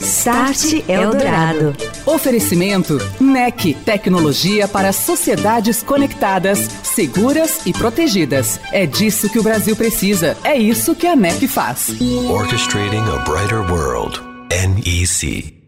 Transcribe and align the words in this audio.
Start 0.00 0.88
Eldorado. 0.88 1.74
Oferecimento 2.06 2.98
NEC, 3.20 3.74
tecnologia 3.84 4.66
para 4.66 4.92
sociedades 4.92 5.82
conectadas, 5.82 6.58
seguras 6.82 7.66
e 7.66 7.72
protegidas. 7.72 8.58
É 8.72 8.86
disso 8.86 9.28
que 9.28 9.38
o 9.38 9.42
Brasil 9.42 9.76
precisa. 9.76 10.36
É 10.42 10.56
isso 10.56 10.94
que 10.94 11.06
a 11.06 11.14
NEC 11.14 11.46
faz. 11.46 11.94
Orchestrating 12.30 13.04
a 13.14 13.18
brighter 13.24 13.60
world. 13.70 14.20
NEC. 14.50 15.60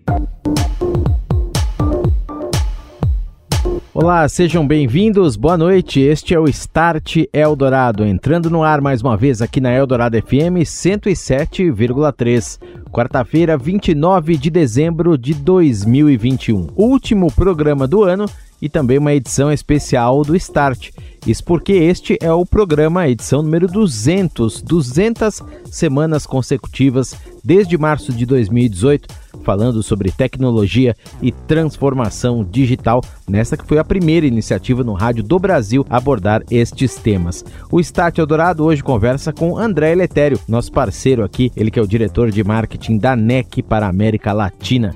Olá, 3.94 4.27
sejam 4.27 4.66
bem-vindos, 4.66 5.36
boa 5.36 5.58
noite. 5.58 6.00
Este 6.00 6.33
é 6.33 6.41
o 6.41 6.48
Start 6.48 7.19
Eldorado, 7.30 8.06
entrando 8.06 8.48
no 8.48 8.64
ar 8.64 8.80
mais 8.80 9.02
uma 9.02 9.19
vez 9.19 9.42
aqui 9.42 9.60
na 9.60 9.70
Eldorado 9.70 10.16
FM 10.16 10.64
107,3. 10.64 12.58
Quarta-feira, 12.92 13.56
29 13.56 14.37
de 14.37 14.51
dezembro 14.51 15.16
de 15.16 15.33
2021. 15.33 16.69
Último 16.77 17.33
programa 17.33 17.88
do 17.88 18.05
ano 18.05 18.27
e 18.60 18.69
também 18.69 18.98
uma 18.98 19.14
edição 19.14 19.50
especial 19.50 20.22
do 20.22 20.36
Start. 20.36 20.91
Isso 21.27 21.45
porque 21.45 21.73
este 21.73 22.19
é 22.20 22.33
o 22.33 22.45
programa, 22.45 23.09
edição 23.09 23.42
número 23.42 23.69
200, 23.69 24.61
200 24.62 25.41
semanas 25.67 26.27
consecutivas 26.27 27.15
desde 27.45 27.78
março 27.78 28.12
de 28.12 28.27
2018 28.27 29.23
falando 29.43 29.83
sobre 29.83 30.11
tecnologia 30.11 30.97
e 31.20 31.33
transformação 31.33 32.45
digital, 32.45 33.03
nesta 33.28 33.56
que 33.56 33.67
foi 33.67 33.78
a 33.78 33.84
primeira 33.84 34.27
iniciativa 34.27 34.83
no 34.83 34.93
rádio 34.93 35.23
do 35.23 35.39
Brasil 35.39 35.84
a 35.89 35.97
abordar 35.97 36.43
estes 36.50 36.97
temas. 36.97 37.45
O 37.70 37.81
Start 37.81 38.19
Eldorado 38.19 38.65
hoje 38.65 38.83
conversa 38.83 39.33
com 39.33 39.59
André 39.59 39.95
Letério, 39.95 40.39
nosso 40.48 40.73
parceiro 40.73 41.25
aqui, 41.25 41.50
ele 41.56 41.70
que 41.70 41.78
é 41.78 41.83
o 41.83 41.89
diretor 41.89 42.31
de 42.31 42.43
marketing 42.45 42.98
da 42.98 43.17
NEC 43.17 43.62
para 43.62 43.87
a 43.87 43.91
América 43.91 44.33
Latina. 44.33 44.95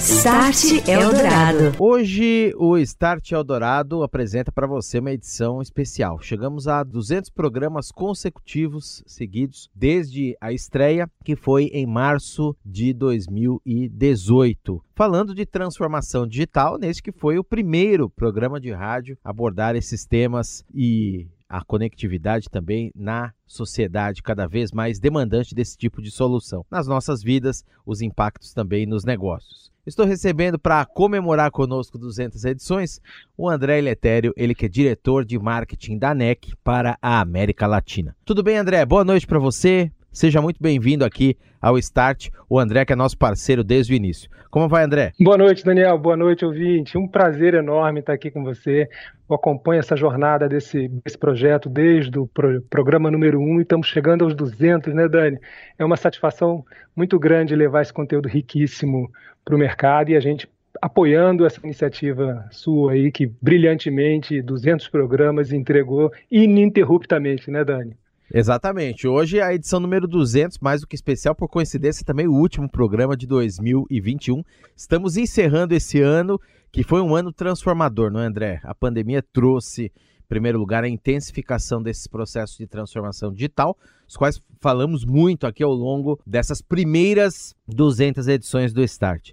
Start 0.00 0.88
Eldorado. 0.88 1.74
Hoje 1.78 2.54
o 2.56 2.78
Start 2.78 3.32
Eldorado 3.32 4.02
apresenta 4.02 4.50
para 4.50 4.66
você 4.66 4.98
uma 4.98 5.12
edição 5.12 5.60
especial. 5.60 6.18
Chegamos 6.18 6.66
a 6.66 6.82
200 6.82 7.28
programas 7.28 7.92
consecutivos 7.92 9.02
seguidos 9.06 9.68
desde 9.74 10.34
a 10.40 10.54
estreia, 10.54 11.06
que 11.22 11.36
foi 11.36 11.64
em 11.64 11.86
março 11.86 12.56
de 12.64 12.94
2018. 12.94 14.82
Falando 14.94 15.34
de 15.34 15.44
transformação 15.44 16.26
digital, 16.26 16.78
nesse 16.78 17.02
que 17.02 17.12
foi 17.12 17.38
o 17.38 17.44
primeiro 17.44 18.08
programa 18.08 18.58
de 18.58 18.72
rádio 18.72 19.18
a 19.22 19.28
abordar 19.28 19.76
esses 19.76 20.06
temas 20.06 20.64
e 20.74 21.28
a 21.46 21.62
conectividade 21.62 22.48
também 22.48 22.92
na 22.94 23.34
sociedade 23.44 24.22
cada 24.22 24.46
vez 24.46 24.70
mais 24.70 25.00
demandante 25.00 25.54
desse 25.54 25.76
tipo 25.76 26.00
de 26.00 26.10
solução. 26.10 26.64
Nas 26.70 26.86
nossas 26.86 27.22
vidas, 27.22 27.64
os 27.84 28.00
impactos 28.00 28.54
também 28.54 28.86
nos 28.86 29.04
negócios. 29.04 29.69
Estou 29.86 30.04
recebendo 30.04 30.58
para 30.58 30.84
comemorar 30.84 31.50
conosco 31.50 31.96
200 31.96 32.44
edições 32.44 33.00
o 33.36 33.48
André 33.48 33.80
Letério, 33.80 34.32
ele 34.36 34.54
que 34.54 34.66
é 34.66 34.68
diretor 34.68 35.24
de 35.24 35.38
marketing 35.38 35.98
da 35.98 36.14
NEC 36.14 36.54
para 36.62 36.98
a 37.00 37.20
América 37.20 37.66
Latina. 37.66 38.14
Tudo 38.24 38.42
bem, 38.42 38.58
André? 38.58 38.84
Boa 38.84 39.04
noite 39.04 39.26
para 39.26 39.38
você. 39.38 39.90
Seja 40.12 40.42
muito 40.42 40.60
bem-vindo 40.60 41.04
aqui 41.04 41.36
ao 41.62 41.78
Start, 41.78 42.30
o 42.48 42.58
André 42.58 42.84
que 42.84 42.92
é 42.92 42.96
nosso 42.96 43.16
parceiro 43.16 43.62
desde 43.62 43.92
o 43.92 43.96
início. 43.96 44.28
Como 44.50 44.68
vai, 44.68 44.82
André? 44.82 45.12
Boa 45.20 45.38
noite, 45.38 45.64
Daniel. 45.64 45.96
Boa 45.96 46.16
noite, 46.16 46.44
ouvinte. 46.44 46.98
Um 46.98 47.06
prazer 47.06 47.54
enorme 47.54 48.00
estar 48.00 48.14
aqui 48.14 48.28
com 48.28 48.42
você. 48.42 48.88
Eu 49.28 49.36
acompanho 49.36 49.78
essa 49.78 49.94
jornada 49.94 50.48
desse, 50.48 50.88
desse 50.88 51.16
projeto 51.16 51.68
desde 51.68 52.18
o 52.18 52.26
pro, 52.26 52.60
programa 52.62 53.08
número 53.08 53.38
1 53.38 53.42
um, 53.42 53.58
e 53.60 53.62
estamos 53.62 53.86
chegando 53.86 54.24
aos 54.24 54.34
200, 54.34 54.92
né, 54.92 55.08
Dani? 55.08 55.38
É 55.78 55.84
uma 55.84 55.96
satisfação 55.96 56.64
muito 56.96 57.16
grande 57.16 57.54
levar 57.54 57.82
esse 57.82 57.92
conteúdo 57.92 58.28
riquíssimo 58.28 59.08
para 59.44 59.54
o 59.54 59.58
mercado 59.58 60.10
e 60.10 60.16
a 60.16 60.20
gente 60.20 60.50
apoiando 60.82 61.46
essa 61.46 61.60
iniciativa 61.62 62.48
sua 62.50 62.92
aí, 62.92 63.12
que 63.12 63.26
brilhantemente 63.40 64.42
200 64.42 64.88
programas 64.88 65.52
entregou 65.52 66.10
ininterruptamente, 66.28 67.48
né, 67.48 67.64
Dani? 67.64 67.96
Exatamente. 68.32 69.08
Hoje 69.08 69.38
é 69.38 69.42
a 69.42 69.52
edição 69.52 69.80
número 69.80 70.06
200, 70.06 70.58
mais 70.60 70.80
do 70.80 70.86
que 70.86 70.94
especial, 70.94 71.34
por 71.34 71.48
coincidência, 71.48 72.06
também 72.06 72.28
o 72.28 72.32
último 72.32 72.70
programa 72.70 73.16
de 73.16 73.26
2021. 73.26 74.44
Estamos 74.76 75.16
encerrando 75.16 75.74
esse 75.74 76.00
ano, 76.00 76.40
que 76.70 76.84
foi 76.84 77.00
um 77.00 77.16
ano 77.16 77.32
transformador, 77.32 78.08
não 78.08 78.20
é, 78.20 78.26
André? 78.26 78.60
A 78.62 78.72
pandemia 78.72 79.20
trouxe, 79.20 79.86
em 79.86 80.28
primeiro 80.28 80.60
lugar, 80.60 80.84
a 80.84 80.88
intensificação 80.88 81.82
desses 81.82 82.06
processos 82.06 82.56
de 82.56 82.68
transformação 82.68 83.32
digital, 83.32 83.76
os 84.08 84.16
quais 84.16 84.40
falamos 84.60 85.04
muito 85.04 85.44
aqui 85.44 85.64
ao 85.64 85.72
longo 85.72 86.20
dessas 86.24 86.62
primeiras 86.62 87.52
200 87.66 88.28
edições 88.28 88.72
do 88.72 88.80
Start. 88.84 89.32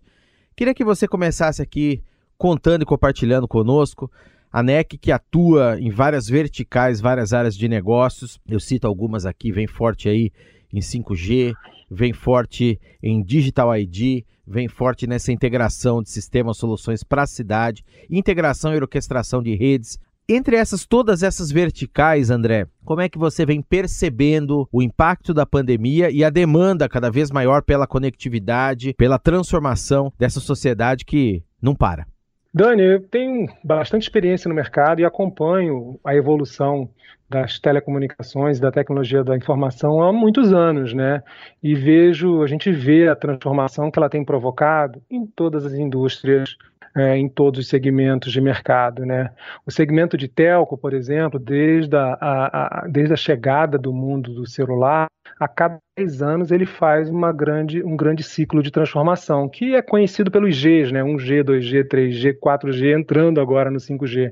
Queria 0.55 0.73
que 0.73 0.83
você 0.83 1.07
começasse 1.07 1.61
aqui 1.61 2.01
contando 2.35 2.81
e 2.81 2.85
compartilhando 2.85 3.47
conosco 3.47 4.11
a 4.51 4.63
NEC 4.63 4.97
que 4.97 5.11
atua 5.11 5.77
em 5.79 5.89
várias 5.89 6.27
verticais, 6.27 6.99
várias 6.99 7.33
áreas 7.33 7.55
de 7.55 7.67
negócios. 7.67 8.39
Eu 8.47 8.59
cito 8.59 8.87
algumas 8.87 9.25
aqui, 9.25 9.51
vem 9.51 9.67
forte 9.67 10.09
aí 10.09 10.31
em 10.73 10.79
5G, 10.79 11.53
vem 11.89 12.13
forte 12.13 12.79
em 13.01 13.23
Digital 13.23 13.75
ID, 13.77 14.23
vem 14.45 14.67
forte 14.67 15.05
nessa 15.05 15.31
integração 15.31 16.01
de 16.01 16.09
sistemas, 16.09 16.57
soluções 16.57 17.03
para 17.03 17.23
a 17.23 17.27
cidade, 17.27 17.83
integração 18.09 18.73
e 18.73 18.77
orquestração 18.77 19.41
de 19.41 19.55
redes. 19.55 19.99
Entre 20.29 20.57
essas 20.57 20.85
todas 20.85 21.23
essas 21.23 21.51
verticais, 21.51 22.29
André, 22.29 22.67
como 22.83 22.99
é 22.99 23.07
que 23.07 23.17
você 23.17 23.45
vem 23.45 23.61
percebendo 23.61 24.67
o 24.71 24.81
impacto 24.81 25.33
da 25.33 25.45
pandemia 25.45 26.11
e 26.11 26.21
a 26.21 26.29
demanda 26.29 26.89
cada 26.89 27.09
vez 27.09 27.31
maior 27.31 27.63
pela 27.63 27.87
conectividade, 27.87 28.93
pela 28.97 29.17
transformação 29.17 30.11
dessa 30.17 30.41
sociedade 30.41 31.05
que 31.05 31.43
não 31.61 31.73
para? 31.73 32.05
Dani, 32.53 32.81
eu 32.81 33.01
tenho 33.01 33.47
bastante 33.63 34.03
experiência 34.03 34.49
no 34.49 34.55
mercado 34.55 34.99
e 34.99 35.05
acompanho 35.05 35.99
a 36.03 36.15
evolução 36.15 36.89
das 37.29 37.59
telecomunicações, 37.59 38.59
da 38.59 38.71
tecnologia 38.71 39.23
da 39.23 39.35
informação 39.35 40.01
há 40.01 40.13
muitos 40.13 40.53
anos, 40.53 40.93
né? 40.93 41.21
E 41.61 41.75
vejo, 41.75 42.41
a 42.41 42.47
gente 42.47 42.71
vê 42.71 43.09
a 43.09 43.15
transformação 43.15 43.91
que 43.91 43.99
ela 43.99 44.09
tem 44.09 44.23
provocado 44.23 45.01
em 45.09 45.25
todas 45.25 45.65
as 45.65 45.73
indústrias, 45.73 46.55
é, 46.95 47.17
em 47.17 47.27
todos 47.27 47.59
os 47.59 47.67
segmentos 47.67 48.31
de 48.31 48.41
mercado. 48.41 49.05
Né? 49.05 49.31
O 49.65 49.71
segmento 49.71 50.17
de 50.17 50.27
telco, 50.27 50.77
por 50.77 50.93
exemplo, 50.93 51.39
desde 51.39 51.95
a, 51.95 52.17
a, 52.19 52.83
a, 52.83 52.87
desde 52.87 53.13
a 53.13 53.17
chegada 53.17 53.77
do 53.77 53.93
mundo 53.93 54.33
do 54.33 54.47
celular, 54.47 55.07
a 55.39 55.47
cada 55.47 55.79
10 55.97 56.21
anos 56.21 56.51
ele 56.51 56.65
faz 56.65 57.09
uma 57.09 57.31
grande, 57.31 57.83
um 57.83 57.95
grande 57.95 58.23
ciclo 58.23 58.63
de 58.63 58.71
transformação, 58.71 59.49
que 59.49 59.75
é 59.75 59.81
conhecido 59.81 60.31
pelos 60.31 60.55
Gs, 60.55 60.91
né? 60.91 61.03
1G, 61.03 61.43
2G, 61.43 61.87
3G, 61.87 62.37
4G, 62.39 62.97
entrando 62.97 63.41
agora 63.41 63.69
no 63.69 63.77
5G. 63.77 64.31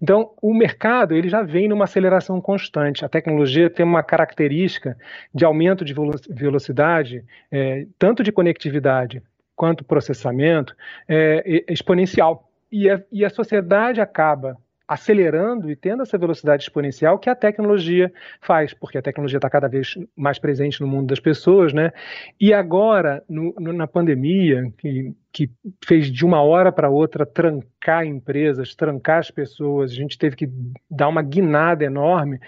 Então, 0.00 0.30
o 0.42 0.52
mercado 0.54 1.14
ele 1.14 1.28
já 1.28 1.42
vem 1.42 1.68
numa 1.68 1.84
aceleração 1.84 2.40
constante. 2.40 3.04
A 3.04 3.08
tecnologia 3.08 3.70
tem 3.70 3.84
uma 3.84 4.02
característica 4.02 4.96
de 5.34 5.44
aumento 5.44 5.84
de 5.84 5.94
velocidade, 6.28 7.24
é, 7.50 7.86
tanto 7.98 8.22
de 8.22 8.32
conectividade 8.32 9.22
quanto 9.54 9.84
processamento 9.84 10.74
é, 11.08 11.64
exponencial. 11.68 12.48
E 12.70 12.88
a, 12.88 13.02
e 13.12 13.24
a 13.24 13.30
sociedade 13.30 14.00
acaba 14.00 14.56
acelerando 14.86 15.70
e 15.70 15.76
tendo 15.76 16.02
essa 16.02 16.18
velocidade 16.18 16.62
exponencial 16.62 17.18
que 17.18 17.30
a 17.30 17.34
tecnologia 17.34 18.12
faz, 18.40 18.74
porque 18.74 18.98
a 18.98 19.02
tecnologia 19.02 19.38
está 19.38 19.48
cada 19.48 19.68
vez 19.68 19.94
mais 20.16 20.38
presente 20.38 20.80
no 20.80 20.86
mundo 20.86 21.08
das 21.08 21.20
pessoas, 21.20 21.72
né? 21.72 21.92
E 22.40 22.52
agora, 22.52 23.22
no, 23.28 23.54
no, 23.58 23.72
na 23.72 23.86
pandemia, 23.86 24.72
que, 24.78 25.14
que 25.32 25.50
fez 25.84 26.10
de 26.10 26.24
uma 26.24 26.42
hora 26.42 26.70
para 26.70 26.90
outra 26.90 27.24
trancar 27.24 28.04
empresas, 28.04 28.74
trancar 28.74 29.18
as 29.18 29.30
pessoas, 29.30 29.92
a 29.92 29.94
gente 29.94 30.18
teve 30.18 30.36
que 30.36 30.48
dar 30.90 31.08
uma 31.08 31.22
guinada 31.22 31.84
enorme. 31.84 32.38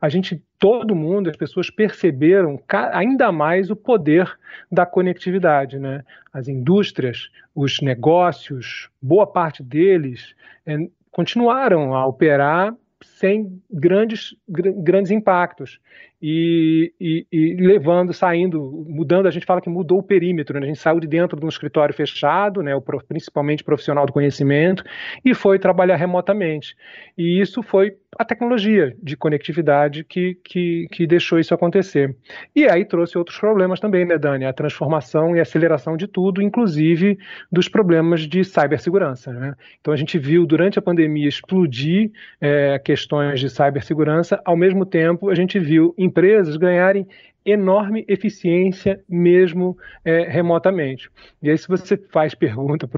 A 0.00 0.08
gente, 0.08 0.42
todo 0.58 0.94
mundo, 0.94 1.28
as 1.28 1.36
pessoas 1.36 1.68
perceberam 1.68 2.58
ainda 2.92 3.30
mais 3.30 3.70
o 3.70 3.76
poder 3.76 4.32
da 4.72 4.86
conectividade, 4.86 5.78
né? 5.78 6.02
As 6.32 6.48
indústrias, 6.48 7.28
os 7.54 7.80
negócios, 7.80 8.88
boa 9.02 9.26
parte 9.26 9.62
deles 9.62 10.34
é, 10.64 10.76
continuaram 11.10 11.94
a 11.94 12.06
operar 12.06 12.74
sem 13.02 13.62
grandes, 13.70 14.34
grandes 14.48 15.10
impactos 15.10 15.80
e, 16.22 16.92
e, 17.00 17.26
e, 17.32 17.54
levando, 17.56 18.12
saindo, 18.12 18.84
mudando. 18.88 19.26
A 19.26 19.30
gente 19.30 19.46
fala 19.46 19.60
que 19.60 19.70
mudou 19.70 19.98
o 19.98 20.02
perímetro, 20.02 20.58
né? 20.58 20.66
a 20.66 20.68
gente 20.68 20.78
saiu 20.78 21.00
de 21.00 21.06
dentro 21.06 21.38
de 21.38 21.44
um 21.44 21.48
escritório 21.48 21.94
fechado, 21.94 22.62
né? 22.62 22.74
o, 22.74 22.82
principalmente 22.82 23.64
profissional 23.64 24.04
do 24.04 24.12
conhecimento, 24.12 24.84
e 25.24 25.34
foi 25.34 25.58
trabalhar 25.58 25.96
remotamente. 25.96 26.76
E 27.16 27.40
isso 27.40 27.62
foi 27.62 27.96
a 28.18 28.24
tecnologia 28.24 28.94
de 29.02 29.16
conectividade 29.16 30.04
que, 30.04 30.36
que, 30.42 30.88
que 30.90 31.06
deixou 31.06 31.38
isso 31.38 31.54
acontecer. 31.54 32.14
E 32.54 32.68
aí 32.68 32.84
trouxe 32.84 33.16
outros 33.16 33.38
problemas 33.38 33.78
também, 33.78 34.04
né, 34.04 34.18
Dani? 34.18 34.44
A 34.44 34.52
transformação 34.52 35.36
e 35.36 35.40
aceleração 35.40 35.96
de 35.96 36.06
tudo, 36.06 36.42
inclusive 36.42 37.18
dos 37.50 37.68
problemas 37.68 38.22
de 38.22 38.44
cibersegurança. 38.44 39.32
Né? 39.32 39.54
Então 39.80 39.94
a 39.94 39.96
gente 39.96 40.18
viu 40.18 40.44
durante 40.44 40.78
a 40.78 40.82
pandemia 40.82 41.28
explodir 41.28 42.10
é, 42.40 42.78
questões 42.78 43.40
de 43.40 43.48
cibersegurança, 43.48 44.40
ao 44.44 44.56
mesmo 44.56 44.84
tempo 44.84 45.30
a 45.30 45.34
gente 45.34 45.58
viu 45.58 45.94
empresas 46.10 46.56
ganharem 46.56 47.06
enorme 47.44 48.04
eficiência 48.06 49.00
mesmo 49.08 49.76
é, 50.04 50.24
remotamente. 50.24 51.10
E 51.42 51.50
aí, 51.50 51.56
se 51.56 51.66
você 51.66 51.96
faz 51.96 52.34
pergunta 52.34 52.88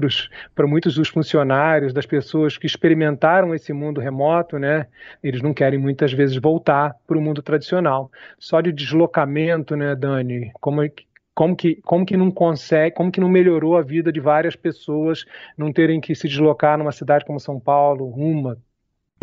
para 0.53 0.67
muitos 0.67 0.95
dos 0.95 1.09
funcionários, 1.09 1.93
das 1.93 2.05
pessoas 2.05 2.57
que 2.57 2.65
experimentaram 2.65 3.53
esse 3.55 3.71
mundo 3.71 4.01
remoto, 4.01 4.59
né, 4.59 4.87
eles 5.23 5.41
não 5.41 5.53
querem 5.53 5.79
muitas 5.79 6.11
vezes 6.11 6.35
voltar 6.37 6.95
para 7.07 7.17
o 7.17 7.21
mundo 7.21 7.41
tradicional. 7.41 8.11
Só 8.37 8.59
de 8.61 8.71
deslocamento, 8.71 9.75
né, 9.75 9.95
Dani, 9.95 10.51
como 10.59 10.81
é 10.83 10.89
que 10.89 11.05
como 11.35 11.55
que, 11.55 11.77
como 11.77 12.05
que 12.05 12.15
não 12.15 12.29
consegue, 12.29 12.95
como 12.95 13.11
que 13.11 13.19
não 13.19 13.27
melhorou 13.27 13.75
a 13.75 13.81
vida 13.81 14.11
de 14.11 14.19
várias 14.19 14.55
pessoas 14.55 15.25
não 15.57 15.73
terem 15.73 15.99
que 15.99 16.13
se 16.13 16.27
deslocar 16.27 16.77
numa 16.77 16.91
cidade 16.91 17.25
como 17.25 17.39
São 17.39 17.59
Paulo, 17.59 18.05
uma, 18.05 18.55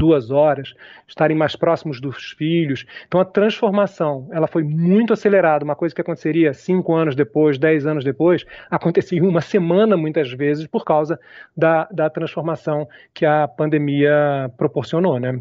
duas 0.00 0.31
horas, 0.31 0.73
estarem 1.06 1.37
mais 1.37 1.55
próximos 1.55 2.00
dos 2.00 2.32
filhos. 2.32 2.87
Então 3.06 3.20
a 3.20 3.25
transformação 3.25 4.26
ela 4.32 4.47
foi 4.47 4.64
muito 4.64 5.12
acelerada. 5.12 5.62
Uma 5.62 5.76
coisa 5.76 5.94
que 5.94 6.00
aconteceria 6.00 6.55
cinco 6.55 6.94
anos 6.94 7.14
depois, 7.14 7.58
dez 7.58 7.87
anos 7.87 8.02
depois, 8.02 8.47
acontecia 8.70 9.19
em 9.19 9.26
uma 9.26 9.43
semana 9.43 9.99
muitas 9.99 10.32
vezes 10.32 10.67
por 10.67 10.87
causa 10.87 11.20
da, 11.55 11.87
da 11.93 12.08
transformação 12.08 12.88
que 13.12 13.26
a 13.26 13.47
pandemia 13.47 14.50
proporcionou, 14.56 15.20
né? 15.20 15.38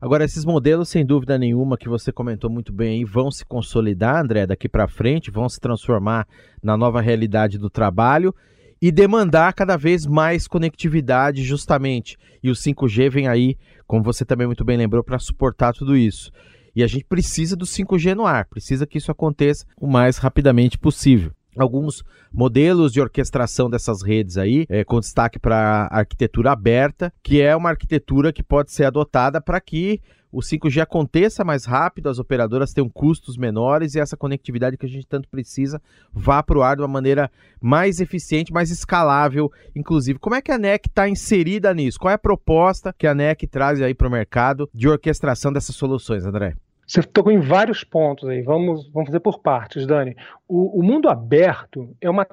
Agora, 0.00 0.24
esses 0.24 0.44
modelos, 0.44 0.88
sem 0.88 1.06
dúvida 1.06 1.38
nenhuma, 1.38 1.78
que 1.78 1.88
você 1.88 2.12
comentou 2.12 2.50
muito 2.50 2.72
bem 2.72 3.04
vão 3.04 3.30
se 3.30 3.46
consolidar, 3.46 4.22
André, 4.22 4.46
daqui 4.46 4.68
para 4.68 4.88
frente, 4.88 5.30
vão 5.30 5.48
se 5.48 5.60
transformar 5.60 6.26
na 6.62 6.76
nova 6.76 7.00
realidade 7.00 7.58
do 7.58 7.70
trabalho 7.70 8.34
e 8.80 8.90
demandar 8.90 9.52
cada 9.52 9.76
vez 9.76 10.06
mais 10.06 10.48
conectividade, 10.48 11.42
justamente. 11.42 12.16
E 12.42 12.50
o 12.50 12.54
5G 12.54 13.10
vem 13.10 13.28
aí, 13.28 13.56
como 13.86 14.02
você 14.02 14.24
também 14.24 14.46
muito 14.46 14.64
bem 14.64 14.76
lembrou, 14.76 15.04
para 15.04 15.18
suportar 15.18 15.72
tudo 15.72 15.96
isso. 15.96 16.30
E 16.74 16.82
a 16.82 16.86
gente 16.86 17.04
precisa 17.04 17.56
do 17.56 17.66
5G 17.66 18.14
no 18.14 18.24
ar, 18.24 18.46
precisa 18.46 18.86
que 18.86 18.98
isso 18.98 19.10
aconteça 19.10 19.66
o 19.78 19.86
mais 19.86 20.18
rapidamente 20.18 20.78
possível 20.78 21.32
alguns 21.58 22.04
modelos 22.32 22.92
de 22.92 23.00
orquestração 23.00 23.68
dessas 23.68 24.02
redes 24.02 24.36
aí, 24.36 24.66
é, 24.68 24.84
com 24.84 25.00
destaque 25.00 25.38
para 25.38 25.88
a 25.90 25.98
arquitetura 25.98 26.52
aberta, 26.52 27.12
que 27.22 27.42
é 27.42 27.54
uma 27.56 27.70
arquitetura 27.70 28.32
que 28.32 28.42
pode 28.42 28.72
ser 28.72 28.84
adotada 28.84 29.40
para 29.40 29.60
que 29.60 30.00
o 30.32 30.40
5G 30.40 30.80
aconteça 30.80 31.44
mais 31.44 31.64
rápido, 31.64 32.08
as 32.08 32.18
operadoras 32.18 32.72
tenham 32.72 32.88
custos 32.88 33.36
menores 33.36 33.94
e 33.94 34.00
essa 34.00 34.16
conectividade 34.16 34.76
que 34.76 34.86
a 34.86 34.88
gente 34.88 35.06
tanto 35.06 35.28
precisa 35.28 35.80
vá 36.12 36.42
para 36.42 36.58
o 36.58 36.62
ar 36.62 36.76
de 36.76 36.82
uma 36.82 36.88
maneira 36.88 37.30
mais 37.60 38.00
eficiente, 38.00 38.52
mais 38.52 38.70
escalável, 38.70 39.50
inclusive. 39.74 40.18
Como 40.18 40.36
é 40.36 40.42
que 40.42 40.52
a 40.52 40.58
NEC 40.58 40.86
está 40.86 41.08
inserida 41.08 41.74
nisso? 41.74 41.98
Qual 41.98 42.10
é 42.10 42.14
a 42.14 42.18
proposta 42.18 42.94
que 42.96 43.06
a 43.06 43.14
NEC 43.14 43.46
traz 43.46 43.80
aí 43.82 43.94
para 43.94 44.08
o 44.08 44.10
mercado 44.10 44.68
de 44.72 44.88
orquestração 44.88 45.52
dessas 45.52 45.74
soluções, 45.74 46.24
André? 46.24 46.54
Você 46.86 47.04
tocou 47.04 47.30
em 47.30 47.38
vários 47.38 47.84
pontos 47.84 48.28
aí, 48.28 48.42
vamos, 48.42 48.90
vamos 48.90 49.08
fazer 49.08 49.20
por 49.20 49.40
partes, 49.40 49.86
Dani. 49.86 50.16
O, 50.48 50.80
o 50.80 50.82
mundo 50.82 51.08
aberto 51.08 51.94
é 52.00 52.10
uma, 52.10 52.26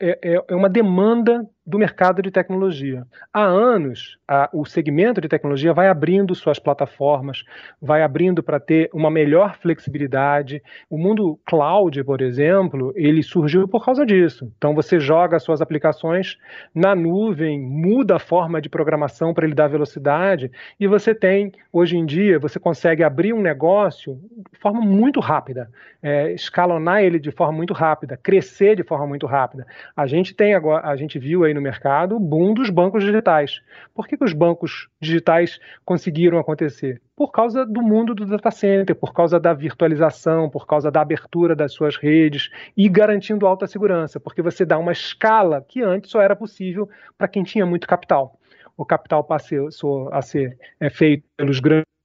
é, 0.00 0.18
é, 0.22 0.44
é 0.48 0.54
uma 0.56 0.68
demanda 0.68 1.48
do 1.66 1.78
mercado 1.78 2.22
de 2.22 2.30
tecnologia. 2.30 3.04
Há 3.32 3.42
anos, 3.42 4.16
a, 4.28 4.48
o 4.52 4.64
segmento 4.64 5.20
de 5.20 5.28
tecnologia 5.28 5.74
vai 5.74 5.88
abrindo 5.88 6.34
suas 6.34 6.60
plataformas, 6.60 7.42
vai 7.82 8.02
abrindo 8.02 8.40
para 8.42 8.60
ter 8.60 8.88
uma 8.94 9.10
melhor 9.10 9.56
flexibilidade. 9.56 10.62
O 10.88 10.96
mundo 10.96 11.38
cloud, 11.44 12.04
por 12.04 12.22
exemplo, 12.22 12.92
ele 12.94 13.20
surgiu 13.22 13.66
por 13.66 13.84
causa 13.84 14.06
disso. 14.06 14.52
Então 14.56 14.74
você 14.74 15.00
joga 15.00 15.40
suas 15.40 15.60
aplicações 15.60 16.38
na 16.72 16.94
nuvem, 16.94 17.60
muda 17.60 18.16
a 18.16 18.20
forma 18.20 18.60
de 18.60 18.68
programação 18.68 19.34
para 19.34 19.44
ele 19.44 19.54
dar 19.54 19.66
velocidade 19.66 20.52
e 20.78 20.86
você 20.86 21.14
tem, 21.14 21.50
hoje 21.72 21.96
em 21.96 22.06
dia, 22.06 22.38
você 22.38 22.60
consegue 22.60 23.02
abrir 23.02 23.32
um 23.32 23.42
negócio 23.42 24.20
de 24.52 24.58
forma 24.60 24.80
muito 24.80 25.18
rápida, 25.18 25.68
é, 26.00 26.32
escalonar 26.32 27.02
ele 27.02 27.18
de 27.18 27.32
forma 27.32 27.54
muito 27.54 27.74
rápida, 27.74 28.16
crescer 28.16 28.76
de 28.76 28.84
forma 28.84 29.06
muito 29.06 29.26
rápida. 29.26 29.66
A 29.96 30.06
gente 30.06 30.32
tem 30.32 30.54
agora, 30.54 30.86
a 30.86 30.94
gente 30.94 31.18
viu 31.18 31.42
aí 31.42 31.55
no 31.56 31.62
mercado 31.62 32.16
o 32.16 32.20
boom 32.20 32.54
dos 32.54 32.70
bancos 32.70 33.02
digitais. 33.02 33.60
Por 33.94 34.06
que, 34.06 34.16
que 34.16 34.24
os 34.24 34.32
bancos 34.32 34.88
digitais 35.00 35.58
conseguiram 35.84 36.38
acontecer? 36.38 37.02
Por 37.16 37.32
causa 37.32 37.66
do 37.66 37.82
mundo 37.82 38.14
do 38.14 38.24
data 38.24 38.50
center, 38.50 38.94
por 38.94 39.12
causa 39.12 39.40
da 39.40 39.52
virtualização, 39.52 40.48
por 40.48 40.66
causa 40.66 40.90
da 40.90 41.00
abertura 41.00 41.56
das 41.56 41.72
suas 41.72 41.96
redes 41.96 42.50
e 42.76 42.88
garantindo 42.88 43.46
alta 43.46 43.66
segurança, 43.66 44.20
porque 44.20 44.42
você 44.42 44.64
dá 44.64 44.78
uma 44.78 44.92
escala 44.92 45.64
que 45.66 45.82
antes 45.82 46.10
só 46.10 46.20
era 46.20 46.36
possível 46.36 46.88
para 47.18 47.26
quem 47.26 47.42
tinha 47.42 47.66
muito 47.66 47.88
capital. 47.88 48.38
O 48.76 48.84
capital 48.84 49.24
passou 49.24 50.12
a 50.12 50.20
ser 50.20 50.58
é, 50.78 50.90
feito 50.90 51.24
pelos 51.36 51.58
grandes 51.58 51.95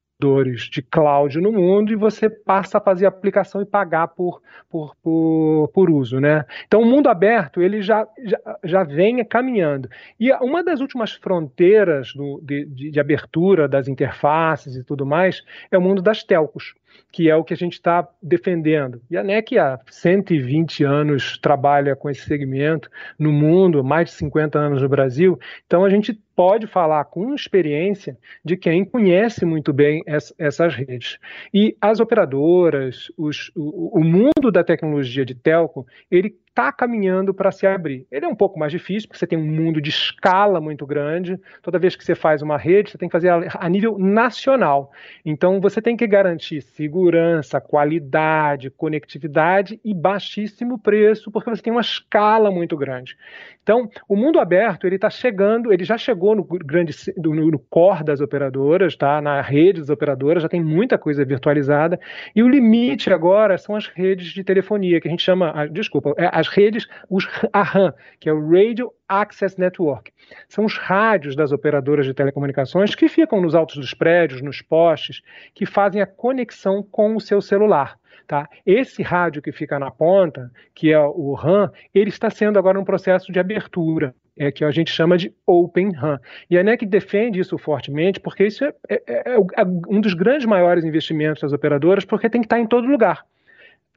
de 0.70 0.82
cloud 0.82 1.40
no 1.40 1.52
mundo 1.52 1.92
e 1.92 1.96
você 1.96 2.30
passa 2.30 2.78
a 2.78 2.82
fazer 2.82 3.06
aplicação 3.06 3.62
e 3.62 3.66
pagar 3.66 4.10
por, 4.10 4.42
por, 4.70 4.96
por, 5.02 5.68
por 5.74 5.90
uso. 5.90 6.20
Né? 6.20 6.46
Então, 6.68 6.82
o 6.82 6.86
mundo 6.86 7.10
aberto 7.10 7.62
ele 7.62 7.82
já, 7.82 8.08
já, 8.24 8.40
já 8.64 8.84
vem 8.84 9.24
caminhando. 9.26 9.90
E 10.20 10.32
uma 10.34 10.64
das 10.64 10.80
últimas 10.80 11.14
fronteiras 11.14 12.14
do, 12.14 12.40
de, 12.44 12.66
de, 12.66 12.92
de 12.92 13.00
abertura 13.00 13.68
das 13.68 13.88
interfaces 13.88 14.76
e 14.76 14.84
tudo 14.84 15.06
mais 15.06 15.44
é 15.72 15.78
o 15.78 15.82
mundo 15.82 16.02
das 16.02 16.24
telcos 16.24 16.74
que 17.12 17.30
é 17.30 17.36
o 17.36 17.44
que 17.44 17.54
a 17.54 17.58
gente 17.58 17.74
está 17.74 18.08
defendendo. 18.22 19.02
E 19.10 19.18
a 19.18 19.24
NEC 19.24 19.58
há 19.58 19.80
120 19.90 20.84
anos 20.84 21.38
trabalha 21.38 21.96
com 21.96 22.10
esse 22.10 22.22
segmento 22.22 22.90
no 23.20 23.32
mundo, 23.32 23.84
mais 23.84 24.10
de 24.10 24.16
50 24.16 24.58
anos 24.58 24.82
no 24.82 24.90
Brasil, 24.90 25.40
então 25.66 25.84
a 25.84 25.90
gente 25.90 26.18
pode 26.36 26.66
falar 26.66 27.04
com 27.06 27.36
experiência 27.36 28.18
de 28.44 28.58
quem 28.58 28.84
conhece 28.84 29.46
muito 29.46 29.72
bem 29.72 30.02
essas 30.40 30.74
redes. 30.74 31.20
E 31.54 31.76
as 31.80 32.00
operadoras, 32.00 33.12
os, 33.18 33.52
o, 33.56 34.00
o 34.00 34.04
mundo 34.04 34.52
da 34.52 34.64
tecnologia 34.64 35.26
de 35.26 35.36
telco, 35.36 35.86
ele 36.10 36.36
está 36.62 36.72
caminhando 36.72 37.34
para 37.34 37.52
se 37.52 37.66
abrir. 37.66 38.06
Ele 38.12 38.26
é 38.26 38.28
um 38.28 38.36
pouco 38.36 38.60
mais 38.60 38.72
difícil, 38.72 39.08
porque 39.10 39.18
você 39.18 39.26
tem 39.26 39.38
um 39.38 39.46
mundo 39.46 39.82
de 39.82 39.90
escala 39.90 40.62
muito 40.62 40.86
grande. 40.86 41.40
Toda 41.62 41.80
vez 41.80 41.96
que 41.96 42.04
você 42.04 42.14
faz 42.14 42.42
uma 42.42 42.58
rede, 42.58 42.92
você 42.92 42.98
tem 42.98 43.10
que 43.10 43.14
fazer 43.14 43.30
a, 43.30 43.70
nível 43.70 43.98
nacional. 43.98 44.92
Então, 45.26 45.60
você 45.60 45.82
tem 45.82 45.98
que 45.98 46.06
garantir 46.06 46.62
segurança, 46.62 47.60
qualidade, 47.60 48.70
conectividade 48.70 49.80
e 49.84 49.94
baixíssimo 49.94 50.78
preço, 50.78 51.32
porque 51.32 51.50
você 51.50 51.62
tem 51.62 51.74
uma 51.74 51.82
escala 51.82 52.52
muito 52.52 52.78
grande. 52.78 53.18
Então, 53.64 53.90
o 54.10 54.16
mundo 54.16 54.40
aberto 54.40 54.88
ele 54.88 54.96
está 54.96 55.10
chegando, 55.10 55.72
ele 55.72 55.84
já 55.84 55.96
chegou 55.96 56.36
no 56.36 56.44
grande 56.44 56.96
no, 57.18 57.52
no 57.52 57.60
core 57.60 58.04
das 58.04 58.20
operadoras, 58.20 58.96
tá? 58.96 59.22
Na 59.22 59.40
rede 59.40 59.80
das 59.80 59.90
operadoras 59.90 60.42
já 60.42 60.50
tem 60.50 60.64
muita 60.64 60.98
coisa 60.98 61.24
virtualizada 61.24 62.00
e 62.36 62.42
o 62.42 62.50
limite 62.50 63.14
agora 63.14 63.58
são 63.60 63.76
as 63.76 63.86
redes 63.86 64.34
de 64.34 64.44
telefonia 64.44 65.00
que 65.00 65.08
a 65.08 65.12
gente 65.12 65.22
chama, 65.22 65.68
desculpa, 65.72 66.14
é 66.18 66.28
as 66.32 66.48
redes, 66.54 66.88
os 67.10 67.28
a 67.54 67.94
que 68.20 68.30
é 68.30 68.34
o 68.34 68.50
Radio 68.50 68.92
Access 69.08 69.60
Network. 69.60 70.12
São 70.48 70.66
os 70.66 70.78
rádios 70.78 71.36
das 71.36 71.52
operadoras 71.52 72.06
de 72.06 72.14
telecomunicações 72.14 72.96
que 72.96 73.08
ficam 73.08 73.42
nos 73.42 73.56
altos 73.56 73.78
dos 73.78 73.94
prédios, 73.94 74.42
nos 74.42 74.62
postes, 74.62 75.22
que 75.54 75.66
fazem 75.66 76.02
a 76.02 76.08
conexão 76.08 76.84
com 76.84 77.16
o 77.16 77.22
seu 77.22 77.42
celular. 77.42 77.98
Tá? 78.28 78.48
Esse 78.66 79.02
rádio 79.02 79.42
que 79.42 79.52
fica 79.52 79.78
na 79.78 79.92
ponta, 79.92 80.50
que 80.74 80.92
é 80.92 81.00
o 81.00 81.34
RAM, 81.34 81.70
ele 81.94 82.10
está 82.10 82.30
sendo 82.30 82.58
agora 82.58 82.80
um 82.80 82.86
processo 82.86 83.32
de 83.32 83.40
abertura. 83.40 84.14
É, 84.38 84.50
que 84.50 84.64
a 84.64 84.72
gente 84.72 84.90
chama 84.90 85.18
de 85.18 85.36
Open 85.46 85.92
RAM. 85.92 86.18
E 86.50 86.58
a 86.58 86.64
NEC 86.64 86.86
defende 86.86 87.42
isso 87.42 87.58
fortemente, 87.58 88.18
porque 88.18 88.46
isso 88.46 88.64
é, 88.64 88.74
é, 88.90 89.02
é, 89.08 89.36
é 89.36 89.66
um 89.90 90.00
dos 90.00 90.14
grandes 90.14 90.48
maiores 90.48 90.86
investimentos 90.86 91.42
das 91.42 91.52
operadoras, 91.52 92.06
porque 92.06 92.30
tem 92.30 92.40
que 92.40 92.46
estar 92.46 92.58
em 92.58 92.66
todo 92.66 92.88
lugar. 92.88 93.26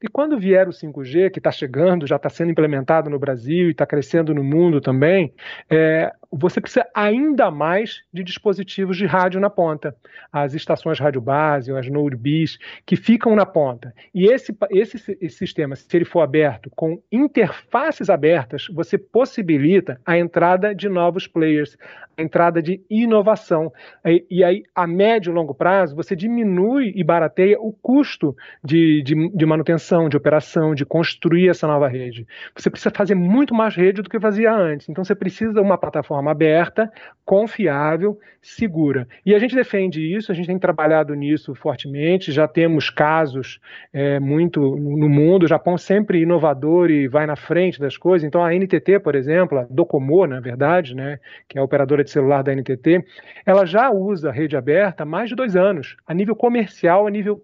E 0.04 0.08
quando 0.08 0.38
vier 0.38 0.68
o 0.68 0.70
5G, 0.70 1.30
que 1.30 1.38
está 1.38 1.50
chegando, 1.50 2.06
já 2.06 2.16
está 2.16 2.28
sendo 2.28 2.50
implementado 2.50 3.08
no 3.08 3.18
Brasil 3.18 3.68
e 3.68 3.70
está 3.70 3.87
crescendo 3.87 4.34
no 4.34 4.44
mundo 4.44 4.78
também, 4.78 5.32
é, 5.70 6.12
você 6.36 6.60
precisa 6.60 6.86
ainda 6.94 7.50
mais 7.50 8.02
de 8.12 8.24
dispositivos 8.24 8.96
de 8.96 9.06
rádio 9.06 9.40
na 9.40 9.48
ponta. 9.48 9.94
As 10.32 10.54
estações 10.54 10.98
rádio 10.98 11.20
base, 11.20 11.72
as 11.72 11.88
node 11.88 12.16
bis, 12.16 12.58
que 12.84 12.96
ficam 12.96 13.36
na 13.36 13.46
ponta. 13.46 13.94
E 14.12 14.26
esse, 14.26 14.56
esse, 14.70 15.16
esse 15.20 15.36
sistema, 15.36 15.76
se 15.76 15.96
ele 15.96 16.04
for 16.04 16.20
aberto 16.20 16.70
com 16.74 17.00
interfaces 17.10 18.10
abertas, 18.10 18.66
você 18.68 18.98
possibilita 18.98 20.00
a 20.04 20.18
entrada 20.18 20.74
de 20.74 20.88
novos 20.88 21.26
players, 21.26 21.76
a 22.16 22.22
entrada 22.22 22.62
de 22.62 22.80
inovação. 22.90 23.72
E, 24.04 24.24
e 24.30 24.44
aí, 24.44 24.62
a 24.74 24.86
médio 24.86 25.30
e 25.30 25.34
longo 25.34 25.54
prazo, 25.54 25.94
você 25.94 26.16
diminui 26.16 26.92
e 26.96 27.04
barateia 27.04 27.60
o 27.60 27.72
custo 27.72 28.36
de, 28.62 29.02
de, 29.02 29.28
de 29.28 29.46
manutenção, 29.46 30.08
de 30.08 30.16
operação, 30.16 30.74
de 30.74 30.84
construir 30.84 31.48
essa 31.48 31.66
nova 31.66 31.88
rede. 31.88 32.26
Você 32.56 32.70
precisa 32.70 32.92
fazer 32.94 33.14
muito 33.14 33.54
mais 33.54 33.74
rede 33.74 34.02
do 34.02 34.10
que 34.10 34.18
fazia 34.18 34.52
antes. 34.52 34.88
Então, 34.88 35.04
você 35.04 35.14
precisa 35.14 35.52
de 35.52 35.60
uma 35.60 35.78
plataforma 35.78 36.24
aberta, 36.31 36.90
confiável, 37.25 38.19
segura. 38.43 39.09
E 39.25 39.35
a 39.35 39.38
gente 39.38 39.54
defende 39.54 40.00
isso, 40.00 40.31
a 40.31 40.35
gente 40.35 40.47
tem 40.47 40.59
trabalhado 40.59 41.14
nisso 41.14 41.54
fortemente, 41.54 42.31
já 42.31 42.47
temos 42.47 42.90
casos 42.90 43.59
é, 43.93 44.21
muito 44.21 44.61
no 44.61 45.09
mundo, 45.09 45.45
o 45.45 45.49
Japão 45.49 45.78
sempre 45.78 46.21
inovador 46.21 46.90
e 46.90 47.09
vai 47.09 47.26
na 47.26 47.37
frente 47.37 47.81
das 47.81 47.97
coisas. 47.97 48.26
Então, 48.26 48.45
a 48.45 48.52
NTT, 48.52 49.00
por 49.00 49.14
exemplo, 49.14 49.59
a 49.59 49.66
Docomo, 49.71 50.26
na 50.26 50.40
verdade, 50.40 50.95
né, 50.95 51.19
que 51.49 51.59
é 51.59 51.61
a 51.61 51.64
operadora 51.64 52.04
de 52.04 52.11
celular 52.11 52.43
da 52.43 52.54
NTT, 52.54 53.02
ela 53.47 53.64
já 53.64 53.90
usa 53.90 54.31
rede 54.31 54.57
aberta 54.57 55.02
há 55.02 55.07
mais 55.07 55.31
de 55.31 55.35
dois 55.35 55.57
anos, 55.57 55.97
a 56.07 56.12
nível 56.12 56.37
comercial, 56.37 57.07
a 57.07 57.11
nível 57.11 57.43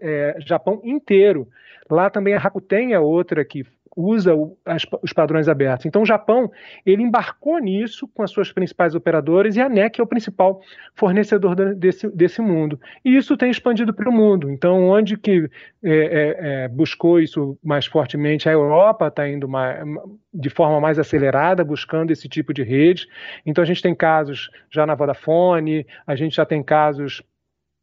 é, 0.00 0.36
Japão 0.40 0.80
inteiro. 0.82 1.46
Lá 1.90 2.10
também 2.10 2.34
a 2.34 2.38
Rakuten 2.38 2.92
é 2.92 3.00
outra 3.00 3.44
que 3.44 3.64
usa 3.98 4.32
as, 4.64 4.86
os 5.02 5.12
padrões 5.12 5.48
abertos. 5.48 5.84
Então, 5.84 6.02
o 6.02 6.06
Japão 6.06 6.50
ele 6.86 7.02
embarcou 7.02 7.58
nisso 7.58 8.06
com 8.06 8.22
as 8.22 8.30
suas 8.30 8.52
principais 8.52 8.94
operadoras 8.94 9.56
e 9.56 9.60
a 9.60 9.68
NEC 9.68 9.98
é 9.98 10.02
o 10.02 10.06
principal 10.06 10.60
fornecedor 10.94 11.56
desse, 11.74 12.08
desse 12.08 12.40
mundo. 12.40 12.80
E 13.04 13.16
isso 13.16 13.36
tem 13.36 13.50
expandido 13.50 13.92
para 13.92 14.08
o 14.08 14.12
mundo. 14.12 14.50
Então, 14.50 14.88
onde 14.88 15.16
que 15.16 15.50
é, 15.82 15.90
é, 15.90 16.36
é, 16.64 16.68
buscou 16.68 17.18
isso 17.18 17.58
mais 17.62 17.86
fortemente, 17.86 18.48
a 18.48 18.52
Europa 18.52 19.08
está 19.08 19.28
indo 19.28 19.48
mais, 19.48 19.84
de 20.32 20.48
forma 20.48 20.80
mais 20.80 20.98
acelerada, 20.98 21.64
buscando 21.64 22.12
esse 22.12 22.28
tipo 22.28 22.54
de 22.54 22.62
rede. 22.62 23.08
Então, 23.44 23.62
a 23.62 23.66
gente 23.66 23.82
tem 23.82 23.96
casos 23.96 24.48
já 24.70 24.86
na 24.86 24.94
Vodafone, 24.94 25.84
a 26.06 26.14
gente 26.14 26.36
já 26.36 26.46
tem 26.46 26.62
casos 26.62 27.20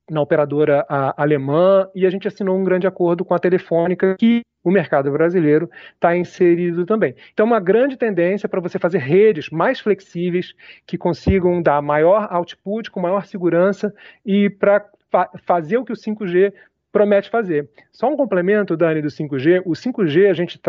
na 0.10 0.22
operadora 0.22 0.86
alemã 1.18 1.90
e 1.96 2.06
a 2.06 2.10
gente 2.10 2.28
assinou 2.28 2.58
um 2.58 2.64
grande 2.64 2.88
acordo 2.88 3.26
com 3.26 3.34
a 3.34 3.40
Telefônica 3.40 4.16
que 4.18 4.42
o 4.64 4.72
mercado 4.72 5.12
brasileiro 5.12 5.70
está 5.94 6.18
inserido 6.18 6.86
também. 6.86 7.16
Então, 7.32 7.46
uma 7.46 7.60
grande 7.60 7.98
tendência 7.98 8.50
para 8.50 8.60
você 8.60 8.80
fazer 8.80 8.98
redes 8.98 9.50
mais 9.50 9.80
flexíveis 9.80 10.54
que 10.88 10.98
consigam 10.98 11.62
dar 11.62 11.82
maior 11.82 12.28
output, 12.32 12.90
com 12.90 13.00
maior 13.00 13.26
segurança 13.26 13.94
e 14.26 14.50
para 14.50 14.84
fa 15.12 15.30
fazer 15.46 15.78
o 15.78 15.86
que 15.86 15.94
o 15.94 15.96
5G 15.96 16.52
promete 16.92 17.30
fazer. 17.30 17.70
Só 17.92 18.08
um 18.08 18.16
complemento, 18.16 18.78
Dani, 18.78 19.02
do 19.02 19.10
5G. 19.10 19.62
O 19.66 19.72
5G, 19.72 20.30
a 20.30 20.34
gente, 20.34 20.60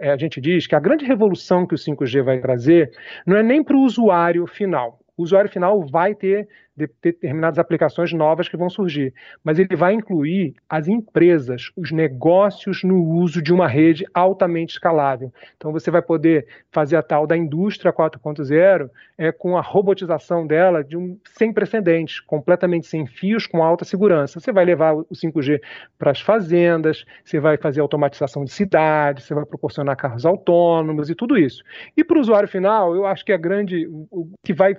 a 0.00 0.16
gente 0.16 0.40
diz 0.40 0.66
que 0.66 0.74
a 0.74 0.80
grande 0.80 1.04
revolução 1.04 1.66
que 1.66 1.74
o 1.74 1.78
5G 1.78 2.22
vai 2.22 2.40
trazer 2.40 2.90
não 3.26 3.36
é 3.36 3.42
nem 3.42 3.62
para 3.62 3.76
o 3.76 3.82
usuário 3.82 4.46
final. 4.46 4.98
O 5.16 5.22
usuário 5.22 5.50
final 5.50 5.80
vai 5.86 6.14
ter 6.14 6.48
de 6.76 6.88
determinadas 7.02 7.58
aplicações 7.58 8.12
novas 8.12 8.48
que 8.48 8.56
vão 8.56 8.68
surgir, 8.68 9.14
mas 9.42 9.58
ele 9.58 9.74
vai 9.74 9.94
incluir 9.94 10.54
as 10.68 10.86
empresas, 10.86 11.70
os 11.74 11.90
negócios 11.90 12.84
no 12.84 13.02
uso 13.02 13.40
de 13.40 13.52
uma 13.52 13.66
rede 13.66 14.04
altamente 14.12 14.74
escalável. 14.74 15.32
Então 15.56 15.72
você 15.72 15.90
vai 15.90 16.02
poder 16.02 16.46
fazer 16.70 16.96
a 16.96 17.02
tal 17.02 17.26
da 17.26 17.34
indústria 17.36 17.92
4.0 17.92 18.90
é, 19.16 19.32
com 19.32 19.56
a 19.56 19.62
robotização 19.62 20.46
dela 20.46 20.84
de 20.84 20.98
um 20.98 21.18
sem 21.24 21.50
precedentes, 21.50 22.20
completamente 22.20 22.86
sem 22.86 23.06
fios, 23.06 23.46
com 23.46 23.62
alta 23.62 23.86
segurança. 23.86 24.38
Você 24.38 24.52
vai 24.52 24.66
levar 24.66 24.94
o 24.94 25.06
5G 25.14 25.60
para 25.98 26.10
as 26.10 26.20
fazendas, 26.20 27.06
você 27.24 27.40
vai 27.40 27.56
fazer 27.56 27.80
automatização 27.80 28.44
de 28.44 28.52
cidades, 28.52 29.24
você 29.24 29.32
vai 29.32 29.46
proporcionar 29.46 29.96
carros 29.96 30.26
autônomos 30.26 31.08
e 31.08 31.14
tudo 31.14 31.38
isso. 31.38 31.62
E 31.96 32.04
para 32.04 32.18
o 32.18 32.20
usuário 32.20 32.48
final, 32.48 32.94
eu 32.94 33.06
acho 33.06 33.24
que 33.24 33.32
a 33.32 33.38
grande, 33.38 33.86
o 34.10 34.28
que 34.44 34.52
vai 34.52 34.76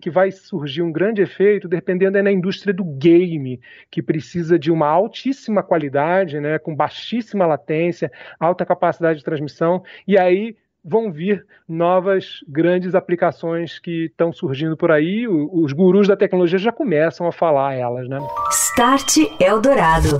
que 0.00 0.10
vai 0.10 0.30
surgir 0.30 0.82
um 0.82 0.92
grande 0.92 1.22
efeito 1.22 1.68
dependendo 1.68 2.18
é 2.18 2.22
na 2.22 2.32
indústria 2.32 2.72
do 2.72 2.84
game, 2.84 3.60
que 3.90 4.02
precisa 4.02 4.58
de 4.58 4.70
uma 4.70 4.88
altíssima 4.88 5.62
qualidade, 5.62 6.40
né, 6.40 6.58
com 6.58 6.74
baixíssima 6.74 7.46
latência, 7.46 8.10
alta 8.38 8.66
capacidade 8.66 9.18
de 9.18 9.24
transmissão, 9.24 9.82
e 10.06 10.18
aí 10.18 10.56
vão 10.84 11.10
vir 11.10 11.46
novas 11.66 12.40
grandes 12.46 12.94
aplicações 12.94 13.78
que 13.78 14.06
estão 14.06 14.32
surgindo 14.32 14.76
por 14.76 14.90
aí. 14.90 15.26
Os 15.26 15.72
gurus 15.72 16.06
da 16.06 16.16
tecnologia 16.16 16.58
já 16.58 16.70
começam 16.70 17.26
a 17.26 17.32
falar 17.32 17.74
elas, 17.74 18.06
né? 18.08 18.18
Start 18.50 19.16
Eldorado. 19.40 20.18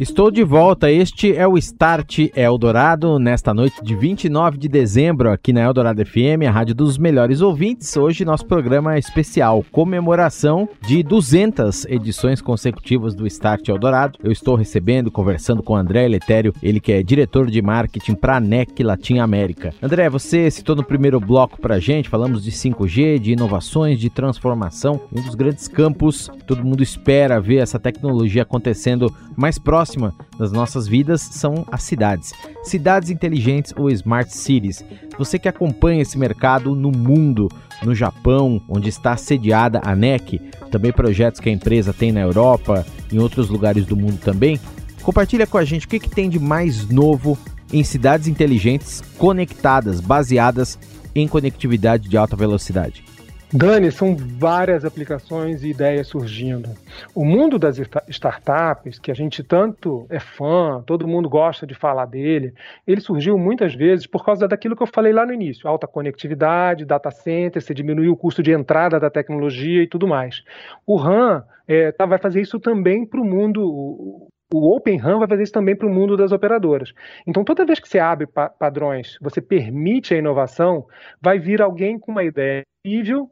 Estou 0.00 0.28
de 0.28 0.42
volta. 0.42 0.90
Este 0.90 1.36
é 1.36 1.46
o 1.46 1.56
Start 1.56 2.30
Eldorado 2.34 3.16
nesta 3.16 3.54
noite 3.54 3.80
de 3.80 3.94
29 3.94 4.58
de 4.58 4.68
dezembro 4.68 5.30
aqui 5.30 5.52
na 5.52 5.62
Eldorado 5.62 6.04
FM, 6.04 6.42
a 6.48 6.50
rádio 6.50 6.74
dos 6.74 6.98
melhores 6.98 7.40
ouvintes. 7.40 7.96
Hoje 7.96 8.24
nosso 8.24 8.44
programa 8.44 8.96
é 8.96 8.98
especial, 8.98 9.64
comemoração 9.70 10.68
de 10.84 11.00
200 11.00 11.84
edições 11.84 12.42
consecutivas 12.42 13.14
do 13.14 13.24
Start 13.28 13.68
Eldorado. 13.68 14.18
Eu 14.22 14.32
estou 14.32 14.56
recebendo, 14.56 15.12
conversando 15.12 15.62
com 15.62 15.76
André 15.76 16.08
Letério, 16.08 16.52
ele 16.60 16.80
que 16.80 16.92
é 16.92 17.00
diretor 17.00 17.48
de 17.48 17.62
marketing 17.62 18.14
para 18.14 18.38
a 18.38 18.40
NEC 18.40 18.82
Latin 18.82 19.18
América. 19.18 19.72
André, 19.80 20.10
você 20.10 20.50
citou 20.50 20.74
no 20.74 20.82
primeiro 20.82 21.20
bloco 21.20 21.60
para 21.60 21.78
gente, 21.78 22.08
falamos 22.08 22.42
de 22.42 22.50
5G, 22.50 23.20
de 23.20 23.32
inovações, 23.32 24.00
de 24.00 24.10
transformação, 24.10 25.00
um 25.12 25.22
dos 25.22 25.36
grandes 25.36 25.68
campos. 25.68 26.28
Todo 26.48 26.64
mundo 26.64 26.82
espera 26.82 27.40
ver 27.40 27.58
essa 27.58 27.78
tecnologia 27.78 28.42
acontecendo 28.42 29.14
mais 29.36 29.56
próximo 29.56 29.83
próxima 29.84 30.14
das 30.38 30.50
nossas 30.50 30.88
vidas 30.88 31.20
são 31.20 31.66
as 31.70 31.82
cidades. 31.82 32.32
Cidades 32.62 33.10
inteligentes 33.10 33.74
ou 33.76 33.90
smart 33.90 34.34
cities. 34.34 34.82
Você 35.18 35.38
que 35.38 35.46
acompanha 35.48 36.00
esse 36.00 36.18
mercado 36.18 36.74
no 36.74 36.90
mundo, 36.90 37.48
no 37.82 37.94
Japão, 37.94 38.62
onde 38.66 38.88
está 38.88 39.14
sediada 39.14 39.82
a 39.84 39.94
NEC, 39.94 40.40
também 40.70 40.90
projetos 40.90 41.38
que 41.38 41.50
a 41.50 41.52
empresa 41.52 41.92
tem 41.92 42.10
na 42.10 42.20
Europa, 42.20 42.86
em 43.12 43.18
outros 43.18 43.50
lugares 43.50 43.84
do 43.84 43.94
mundo 43.94 44.18
também, 44.18 44.58
compartilha 45.02 45.46
com 45.46 45.58
a 45.58 45.64
gente 45.64 45.84
o 45.84 45.88
que, 45.88 46.00
que 46.00 46.08
tem 46.08 46.30
de 46.30 46.38
mais 46.38 46.88
novo 46.88 47.38
em 47.70 47.84
cidades 47.84 48.26
inteligentes 48.26 49.02
conectadas, 49.18 50.00
baseadas 50.00 50.78
em 51.14 51.28
conectividade 51.28 52.08
de 52.08 52.16
alta 52.16 52.34
velocidade. 52.34 53.04
Dani, 53.52 53.92
são 53.92 54.16
várias 54.16 54.84
aplicações 54.84 55.62
e 55.62 55.68
ideias 55.68 56.08
surgindo. 56.08 56.70
O 57.14 57.24
mundo 57.24 57.58
das 57.58 57.78
startups, 58.08 58.98
que 58.98 59.10
a 59.10 59.14
gente 59.14 59.44
tanto 59.44 60.06
é 60.10 60.18
fã, 60.18 60.82
todo 60.84 61.06
mundo 61.06 61.28
gosta 61.28 61.66
de 61.66 61.74
falar 61.74 62.06
dele, 62.06 62.52
ele 62.86 63.00
surgiu 63.00 63.38
muitas 63.38 63.74
vezes 63.74 64.06
por 64.06 64.24
causa 64.24 64.48
daquilo 64.48 64.74
que 64.74 64.82
eu 64.82 64.86
falei 64.86 65.12
lá 65.12 65.24
no 65.24 65.32
início: 65.32 65.68
alta 65.68 65.86
conectividade, 65.86 66.84
data 66.84 67.10
center, 67.10 67.62
você 67.62 67.72
diminuiu 67.72 68.12
o 68.12 68.16
custo 68.16 68.42
de 68.42 68.52
entrada 68.52 68.98
da 68.98 69.10
tecnologia 69.10 69.82
e 69.82 69.88
tudo 69.88 70.08
mais. 70.08 70.42
O 70.86 70.96
RAM 70.96 71.44
é, 71.68 71.92
tá, 71.92 72.06
vai 72.06 72.18
fazer 72.18 72.40
isso 72.40 72.58
também 72.58 73.06
para 73.06 73.20
o 73.20 73.24
mundo 73.24 74.28
o 74.52 74.76
Open 74.76 74.98
RAM 74.98 75.18
vai 75.18 75.26
fazer 75.26 75.42
isso 75.42 75.52
também 75.52 75.74
para 75.74 75.88
o 75.88 75.90
mundo 75.90 76.16
das 76.16 76.30
operadoras. 76.30 76.92
Então, 77.26 77.42
toda 77.42 77.64
vez 77.64 77.80
que 77.80 77.88
você 77.88 77.98
abre 77.98 78.24
pa 78.26 78.48
padrões, 78.48 79.18
você 79.20 79.40
permite 79.40 80.14
a 80.14 80.18
inovação, 80.18 80.86
vai 81.20 81.40
vir 81.40 81.60
alguém 81.60 81.98
com 81.98 82.12
uma 82.12 82.22
ideia 82.22 82.62
possível 82.84 83.30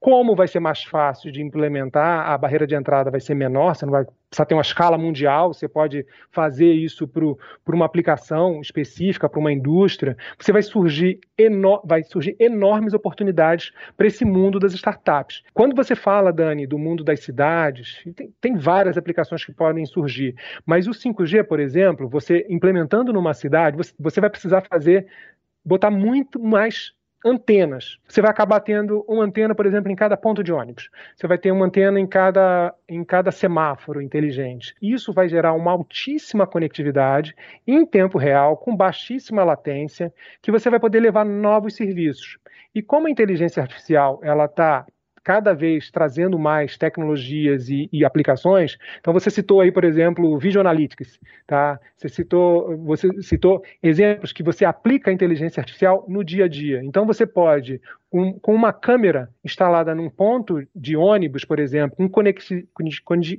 como 0.00 0.36
vai 0.36 0.46
ser 0.46 0.60
mais 0.60 0.84
fácil 0.84 1.32
de 1.32 1.42
implementar, 1.42 2.30
a 2.30 2.38
barreira 2.38 2.68
de 2.68 2.74
entrada 2.76 3.10
vai 3.10 3.18
ser 3.18 3.34
menor, 3.34 3.74
você 3.74 3.84
não 3.84 3.90
vai 3.92 4.04
precisar 4.30 4.46
ter 4.46 4.54
uma 4.54 4.62
escala 4.62 4.96
mundial, 4.96 5.52
você 5.52 5.66
pode 5.68 6.06
fazer 6.30 6.72
isso 6.72 7.08
para 7.08 7.74
uma 7.74 7.84
aplicação 7.84 8.60
específica, 8.60 9.28
para 9.28 9.40
uma 9.40 9.52
indústria, 9.52 10.16
você 10.38 10.52
vai 10.52 10.62
surgir, 10.62 11.18
vai 11.84 12.04
surgir 12.04 12.36
enormes 12.38 12.94
oportunidades 12.94 13.72
para 13.96 14.06
esse 14.06 14.24
mundo 14.24 14.60
das 14.60 14.72
startups. 14.72 15.42
Quando 15.52 15.74
você 15.74 15.96
fala, 15.96 16.32
Dani, 16.32 16.64
do 16.64 16.78
mundo 16.78 17.02
das 17.02 17.18
cidades, 17.18 18.00
tem, 18.14 18.32
tem 18.40 18.56
várias 18.56 18.96
aplicações 18.96 19.44
que 19.44 19.52
podem 19.52 19.84
surgir, 19.84 20.36
mas 20.64 20.86
o 20.86 20.92
5G, 20.92 21.42
por 21.42 21.58
exemplo, 21.58 22.08
você 22.08 22.46
implementando 22.48 23.12
numa 23.12 23.34
cidade, 23.34 23.76
você, 23.76 23.92
você 23.98 24.20
vai 24.20 24.30
precisar 24.30 24.60
fazer 24.60 25.08
botar 25.64 25.90
muito 25.90 26.38
mais 26.38 26.92
antenas. 27.24 27.98
Você 28.08 28.20
vai 28.20 28.30
acabar 28.30 28.60
tendo 28.60 29.04
uma 29.08 29.24
antena, 29.24 29.54
por 29.54 29.66
exemplo, 29.66 29.90
em 29.90 29.96
cada 29.96 30.16
ponto 30.16 30.42
de 30.42 30.52
ônibus. 30.52 30.90
Você 31.16 31.26
vai 31.26 31.38
ter 31.38 31.50
uma 31.50 31.66
antena 31.66 31.98
em 31.98 32.06
cada, 32.06 32.74
em 32.88 33.04
cada 33.04 33.30
semáforo 33.30 34.00
inteligente. 34.00 34.74
Isso 34.80 35.12
vai 35.12 35.28
gerar 35.28 35.52
uma 35.52 35.72
altíssima 35.72 36.46
conectividade 36.46 37.34
em 37.66 37.84
tempo 37.84 38.18
real, 38.18 38.56
com 38.56 38.76
baixíssima 38.76 39.44
latência, 39.44 40.12
que 40.40 40.52
você 40.52 40.70
vai 40.70 40.78
poder 40.78 41.00
levar 41.00 41.24
novos 41.24 41.74
serviços. 41.74 42.38
E 42.74 42.82
como 42.82 43.06
a 43.06 43.10
inteligência 43.10 43.62
artificial 43.62 44.20
ela 44.22 44.44
está 44.44 44.86
cada 45.28 45.52
vez 45.52 45.90
trazendo 45.90 46.38
mais 46.38 46.78
tecnologias 46.78 47.68
e, 47.68 47.86
e, 47.92 48.02
aplicações. 48.02 48.78
Então 48.98 49.12
você 49.12 49.28
citou 49.28 49.60
aí, 49.60 49.70
por 49.70 49.84
exemplo, 49.84 50.24
o 50.32 50.38
Video 50.38 50.58
Analytics, 50.58 51.20
tá? 51.46 51.78
Você 51.98 52.08
citou, 52.08 52.74
você 52.78 53.10
citou 53.20 53.62
exemplos 53.82 54.32
que 54.32 54.42
você 54.42 54.64
aplica 54.64 55.10
a 55.10 55.12
inteligência 55.12 55.60
artificial 55.60 56.02
no 56.08 56.24
dia 56.24 56.46
a 56.46 56.48
dia. 56.48 56.82
Então 56.82 57.04
você 57.04 57.26
pode 57.26 57.78
um, 58.12 58.38
com 58.38 58.54
uma 58.54 58.72
câmera 58.72 59.28
instalada 59.44 59.94
num 59.94 60.08
ponto 60.08 60.62
de 60.74 60.96
ônibus, 60.96 61.44
por 61.44 61.58
exemplo, 61.58 61.96
com 61.96 62.08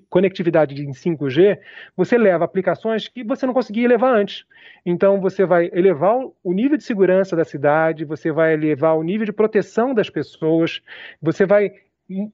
conectividade 0.09 0.81
em 0.81 0.91
5G, 0.91 1.57
você 1.95 2.17
leva 2.17 2.45
aplicações 2.45 3.07
que 3.07 3.23
você 3.23 3.45
não 3.45 3.53
conseguia 3.53 3.87
levar 3.87 4.15
antes. 4.15 4.45
Então, 4.85 5.19
você 5.19 5.45
vai 5.45 5.69
elevar 5.73 6.17
o 6.43 6.53
nível 6.53 6.77
de 6.77 6.83
segurança 6.83 7.35
da 7.35 7.43
cidade, 7.43 8.05
você 8.05 8.31
vai 8.31 8.53
elevar 8.53 8.95
o 8.95 9.03
nível 9.03 9.25
de 9.25 9.33
proteção 9.33 9.93
das 9.93 10.09
pessoas, 10.09 10.81
você 11.21 11.45
vai 11.45 11.71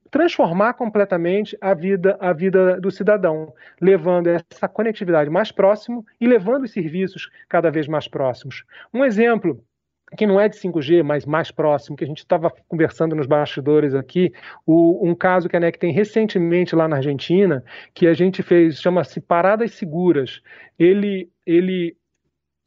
transformar 0.09 0.73
completamente 0.73 1.57
a 1.59 1.73
vida, 1.73 2.17
a 2.19 2.31
vida 2.31 2.79
do 2.79 2.89
cidadão, 2.89 3.53
levando 3.81 4.27
essa 4.27 4.69
conectividade 4.69 5.29
mais 5.29 5.51
próximo 5.51 6.05
e 6.19 6.25
levando 6.25 6.63
os 6.63 6.71
serviços 6.71 7.29
cada 7.49 7.69
vez 7.69 7.87
mais 7.87 8.07
próximos. 8.07 8.63
Um 8.93 9.03
exemplo 9.03 9.61
que 10.15 10.27
não 10.27 10.39
é 10.39 10.47
de 10.47 10.55
5G, 10.57 11.03
mas 11.03 11.25
mais 11.25 11.51
próximo, 11.51 11.97
que 11.97 12.03
a 12.03 12.07
gente 12.07 12.19
estava 12.19 12.51
conversando 12.67 13.15
nos 13.15 13.25
bastidores 13.25 13.95
aqui, 13.95 14.31
o, 14.65 15.07
um 15.07 15.15
caso 15.15 15.50
que 15.50 15.57
a 15.57 15.59
NEC 15.59 15.79
tem 15.79 15.91
recentemente 15.91 16.75
lá 16.75 16.88
na 16.88 16.97
Argentina, 16.97 17.63
que 17.93 18.07
a 18.07 18.13
gente 18.13 18.43
fez, 18.43 18.79
chama-se 18.79 19.19
Paradas 19.19 19.74
Seguras. 19.74 20.41
Ele, 20.77 21.29
ele, 21.45 21.97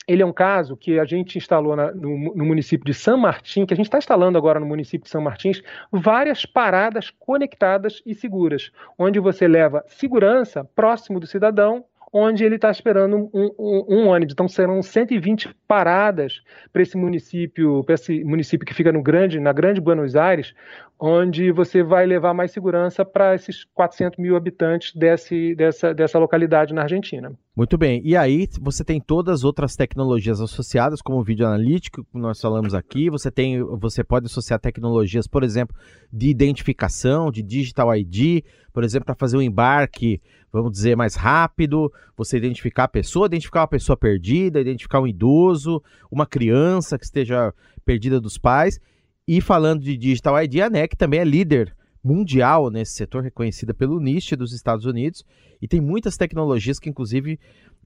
ele 0.07 0.23
é 0.23 0.27
um 0.27 0.33
caso 0.33 0.77
que 0.77 0.99
a 0.99 1.05
gente 1.05 1.39
instalou 1.39 1.77
na, 1.77 1.93
no, 1.93 2.35
no, 2.35 2.45
município 2.45 2.85
de 2.85 2.95
São 2.95 3.17
Martin, 3.17 3.65
que 3.65 3.73
a 3.73 3.77
gente 3.77 3.87
está 3.87 3.99
instalando 3.99 4.37
agora 4.37 4.59
no 4.59 4.67
município 4.67 5.05
de 5.05 5.11
São 5.11 5.23
Martins, 5.23 5.63
várias 5.93 6.45
paradas 6.45 7.11
conectadas 7.11 8.03
e 8.05 8.15
seguras, 8.15 8.73
onde 8.99 9.21
você 9.21 9.47
leva 9.47 9.85
segurança 9.87 10.65
próximo 10.65 11.21
do 11.21 11.27
cidadão 11.27 11.85
onde 12.13 12.45
ele 12.45 12.57
está 12.57 12.71
esperando 12.71 13.31
um, 13.33 13.51
um, 13.59 13.85
um, 13.89 14.09
ônibus. 14.09 14.33
Então 14.33 14.49
serão 14.49 14.83
120 14.83 15.55
paradas 15.67 16.43
para 16.73 16.83
esse 16.83 16.97
município, 16.97 17.85
para 17.85 17.95
esse 17.95 18.25
município 18.25 18.67
que 18.67 18.75
fica 18.75 18.93
no 18.93 19.03
grande, 19.03 19.39
na 19.39 19.53
grande 19.53 19.81
Buenos 19.81 20.17
Aires, 20.17 20.55
onde 20.99 21.53
você 21.53 21.83
vai 21.83 22.07
levar 22.07 22.35
mais 22.35 22.51
segurança 22.51 23.05
para 23.05 23.35
esses 23.35 23.65
400 23.75 24.19
mil 24.19 24.37
habitantes 24.37 24.95
desse, 24.95 25.55
dessa, 25.55 25.95
dessa 25.95 26.19
localidade 26.19 26.75
na 26.75 26.83
Argentina. 26.83 27.33
Muito 27.59 27.77
bem. 27.77 28.01
E 28.05 28.17
aí 28.17 28.47
você 28.61 28.85
tem 28.85 29.01
todas 29.01 29.41
as 29.41 29.45
outras 29.45 29.75
tecnologias 29.75 30.41
associadas, 30.41 31.03
como 31.03 31.19
o 31.19 31.25
vídeo 31.25 31.45
analítico, 31.45 32.05
que 32.05 32.17
nós 32.17 32.41
falamos 32.41 32.73
aqui. 32.73 33.11
Você 33.11 33.33
tem, 33.33 33.61
você 33.81 34.05
pode 34.05 34.27
associar 34.27 34.61
tecnologias, 34.61 35.27
por 35.27 35.43
exemplo, 35.43 35.75
de 36.13 36.29
identificação, 36.29 37.33
de 37.33 37.43
digital 37.43 37.93
ID, 37.97 38.45
por 38.73 38.85
exemplo, 38.85 39.07
para 39.07 39.17
fazer 39.17 39.39
um 39.39 39.43
embarque, 39.43 40.23
vamos 40.53 40.71
dizer, 40.71 40.97
mais 40.97 41.17
rápido. 41.17 41.93
Você 42.17 42.37
identificar 42.37 42.85
a 42.85 42.89
pessoa, 42.89 43.27
identificar 43.27 43.63
uma 43.63 43.67
pessoa 43.69 43.97
perdida, 43.97 44.61
identificar 44.61 45.01
um 45.01 45.07
idoso, 45.09 45.83
uma 46.13 46.27
criança 46.27 46.97
que 46.97 47.07
esteja 47.07 47.53
perdida 47.85 48.21
dos 48.21 48.39
pais. 48.39 48.79
E 49.27 49.41
falando 49.41 49.83
de 49.83 49.97
Digital 49.97 50.41
ID, 50.45 50.61
a 50.61 50.71
NEC 50.71 50.95
também 50.97 51.19
é 51.19 51.25
líder 51.25 51.75
mundial 52.03 52.71
nesse 52.71 52.93
setor, 52.93 53.23
reconhecida 53.23 53.75
pelo 53.75 54.01
NIST 54.01 54.37
dos 54.37 54.53
Estados 54.53 54.85
Unidos, 54.85 55.25
e 55.61 55.67
tem 55.67 55.81
muitas 55.81 56.17
tecnologias 56.17 56.79
que, 56.79 56.89
inclusive, 56.89 57.39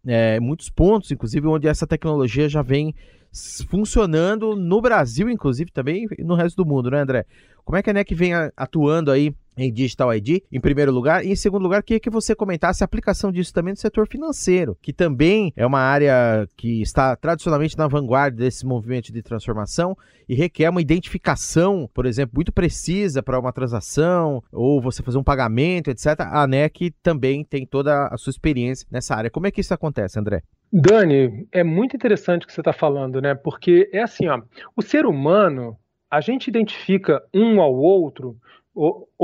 é, 0.07 0.39
muitos 0.41 0.69
pontos, 0.69 1.11
inclusive, 1.11 1.47
onde 1.47 1.69
essa 1.69 1.87
tecnologia 1.87 2.49
já 2.49 2.63
vem 2.63 2.95
funcionando 3.69 4.55
no 4.55 4.81
Brasil, 4.81 5.31
inclusive, 5.31 5.71
também 5.71 6.07
e 6.19 6.23
no 6.23 6.35
resto 6.35 6.63
do 6.63 6.69
mundo, 6.69 6.91
né, 6.91 7.01
André? 7.01 7.25
Como 7.65 7.77
é 7.77 7.83
que 7.83 7.89
a 7.89 7.93
NEC 7.93 8.15
vem 8.15 8.33
atuando 8.57 9.11
aí 9.11 9.35
em 9.57 9.73
Digital 9.73 10.15
ID, 10.15 10.43
em 10.51 10.61
primeiro 10.61 10.93
lugar. 10.93 11.25
E 11.25 11.31
em 11.31 11.37
segundo 11.37 11.63
lugar, 11.63 11.83
queria 11.83 12.01
que 12.01 12.11
você 12.11 12.35
comentasse 12.35 12.83
a 12.83 12.87
aplicação 12.87 13.31
disso 13.31 13.53
também 13.53 13.73
no 13.73 13.79
setor 13.79 14.07
financeiro, 14.09 14.77
que 14.81 14.93
também 14.93 15.53
é 15.57 15.67
uma 15.67 15.81
área 15.81 16.49
que 16.57 16.83
está 16.83 17.17
tradicionalmente 17.17 17.77
na 17.77 17.89
vanguarda 17.89 18.37
desse 18.37 18.67
movimento 18.67 19.13
de 19.13 19.23
transformação 19.23 19.97
e 20.29 20.35
requer 20.35 20.71
uma 20.71 20.81
identificação, 20.81 21.89
por 21.93 22.07
exemplo, 22.07 22.35
muito 22.35 22.53
precisa 22.53 23.23
para 23.23 23.39
uma 23.39 23.53
transação 23.53 24.43
ou 24.53 24.81
você 24.81 25.03
fazer 25.03 25.19
um 25.19 25.25
pagamento, 25.25 25.91
etc. 25.91 26.21
A 26.21 26.43
ANEC 26.43 26.93
também 27.03 27.45
tem 27.45 27.67
toda 27.67 28.07
a 28.07 28.17
sua 28.17 28.31
experiência 28.31 28.87
nessa 28.91 29.15
área. 29.15 29.31
Como 29.31 29.47
é 29.47 29.51
que 29.51 29.61
isso 29.61 29.75
acontece, 29.75 30.19
André? 30.19 30.43
Dani, 30.73 31.47
é 31.53 31.63
muito 31.63 31.95
interessante 31.95 32.45
o 32.45 32.47
que 32.47 32.53
você 32.53 32.63
está 32.63 32.73
falando, 32.73 33.21
né? 33.21 33.35
Porque 33.35 33.91
é 33.93 34.03
assim, 34.03 34.27
ó, 34.29 34.41
o 34.75 34.81
ser 34.81 35.05
humano, 35.05 35.77
a 36.11 36.21
gente 36.21 36.49
identifica 36.49 37.23
um 37.35 37.61
ao 37.61 37.75
outro 37.75 38.37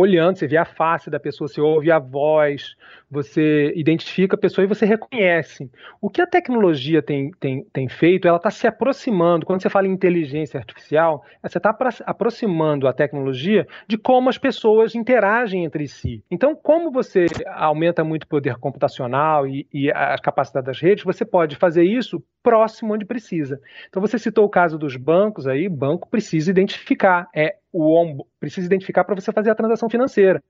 olhando, 0.01 0.39
você 0.39 0.47
vê 0.47 0.57
a 0.57 0.65
face 0.65 1.11
da 1.11 1.19
pessoa, 1.19 1.49
você 1.49 1.61
ouve 1.61 1.91
a 1.91 1.99
voz, 1.99 2.77
você 3.11 3.73
identifica 3.75 4.37
a 4.37 4.39
pessoa 4.39 4.65
e 4.65 4.69
você 4.69 4.87
reconhece. 4.87 5.69
O 6.01 6.09
que 6.09 6.23
a 6.23 6.27
tecnologia 6.27 7.03
tem, 7.03 7.33
tem, 7.41 7.65
tem 7.73 7.89
feito, 7.89 8.29
ela 8.29 8.37
está 8.37 8.51
se 8.51 8.67
aproximando. 8.67 9.45
Quando 9.45 9.61
você 9.61 9.69
fala 9.69 9.89
em 9.89 9.93
inteligência 9.93 10.59
artificial, 10.59 11.25
você 11.43 11.59
está 11.59 11.77
aproximando 12.07 12.87
a 12.87 12.93
tecnologia 12.93 13.67
de 13.89 13.99
como 13.99 14.29
as 14.29 14.39
pessoas 14.39 14.95
interagem 14.95 15.65
entre 15.65 15.89
si. 15.89 16.23
Então, 16.31 16.55
como 16.55 16.93
você 16.93 17.27
aumenta 17.49 18.05
muito 18.05 18.23
o 18.23 18.29
poder 18.29 18.57
computacional 18.57 19.49
e, 19.49 19.67
e 19.73 19.91
a 19.91 20.17
capacidade 20.19 20.67
das 20.67 20.81
redes, 20.81 21.03
você 21.03 21.25
pode 21.25 21.57
fazer 21.57 21.83
isso 21.83 22.23
próximo 22.41 22.95
onde 22.95 23.05
precisa. 23.05 23.61
Então, 23.89 24.01
você 24.01 24.17
citou 24.17 24.45
o 24.45 24.49
caso 24.49 24.79
dos 24.79 24.97
bancos 24.97 25.49
aí, 25.49 25.69
banco 25.69 26.09
precisa 26.09 26.51
identificar. 26.53 27.29
É 27.35 27.57
o 27.73 28.25
precisa 28.41 28.67
identificar 28.67 29.05
para 29.05 29.15
você 29.15 29.33
fazer 29.33 29.51
a 29.51 29.55
transação 29.55 29.88
financeira 29.89 30.43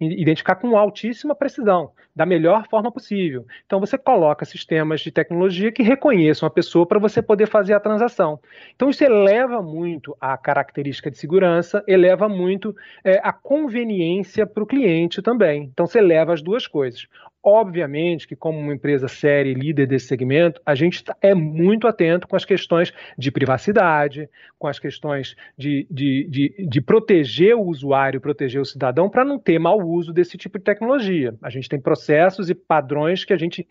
identificar 0.00 0.56
com 0.56 0.76
altíssima 0.76 1.34
precisão, 1.34 1.92
da 2.14 2.26
melhor 2.26 2.66
forma 2.68 2.90
possível. 2.90 3.46
Então 3.66 3.80
você 3.80 3.96
coloca 3.96 4.44
sistemas 4.44 5.00
de 5.00 5.10
tecnologia 5.10 5.70
que 5.70 5.82
reconheçam 5.82 6.46
a 6.46 6.50
pessoa 6.50 6.86
para 6.86 6.98
você 6.98 7.22
poder 7.22 7.48
fazer 7.48 7.74
a 7.74 7.80
transação. 7.80 8.40
Então 8.74 8.90
isso 8.90 9.04
eleva 9.04 9.62
muito 9.62 10.16
a 10.20 10.36
característica 10.36 11.10
de 11.10 11.18
segurança, 11.18 11.82
eleva 11.86 12.28
muito 12.28 12.74
é, 13.04 13.20
a 13.22 13.32
conveniência 13.32 14.46
para 14.46 14.62
o 14.62 14.66
cliente 14.66 15.22
também. 15.22 15.64
Então 15.72 15.86
você 15.86 16.00
leva 16.00 16.32
as 16.32 16.42
duas 16.42 16.66
coisas. 16.66 17.06
Obviamente 17.44 18.28
que, 18.28 18.36
como 18.36 18.58
uma 18.58 18.72
empresa 18.72 19.08
séria 19.08 19.50
e 19.50 19.54
líder 19.54 19.86
desse 19.86 20.06
segmento, 20.06 20.60
a 20.64 20.76
gente 20.76 21.02
tá, 21.02 21.16
é 21.20 21.34
muito 21.34 21.88
atento 21.88 22.28
com 22.28 22.36
as 22.36 22.44
questões 22.44 22.92
de 23.18 23.32
privacidade, 23.32 24.28
com 24.56 24.68
as 24.68 24.78
questões 24.78 25.34
de, 25.58 25.84
de, 25.90 26.28
de, 26.30 26.66
de 26.68 26.80
proteger 26.80 27.56
o 27.56 27.62
usuário, 27.62 28.20
proteger 28.20 28.60
o 28.60 28.64
cidadão, 28.64 29.10
para 29.10 29.24
não 29.24 29.40
ter 29.40 29.58
mau 29.58 29.80
uso 29.80 30.12
desse 30.12 30.38
tipo 30.38 30.56
de 30.56 30.64
tecnologia. 30.64 31.34
A 31.42 31.50
gente 31.50 31.68
tem 31.68 31.80
processos 31.80 32.48
e 32.48 32.54
padrões 32.54 33.24
que 33.24 33.32
a 33.32 33.38
gente 33.38 33.66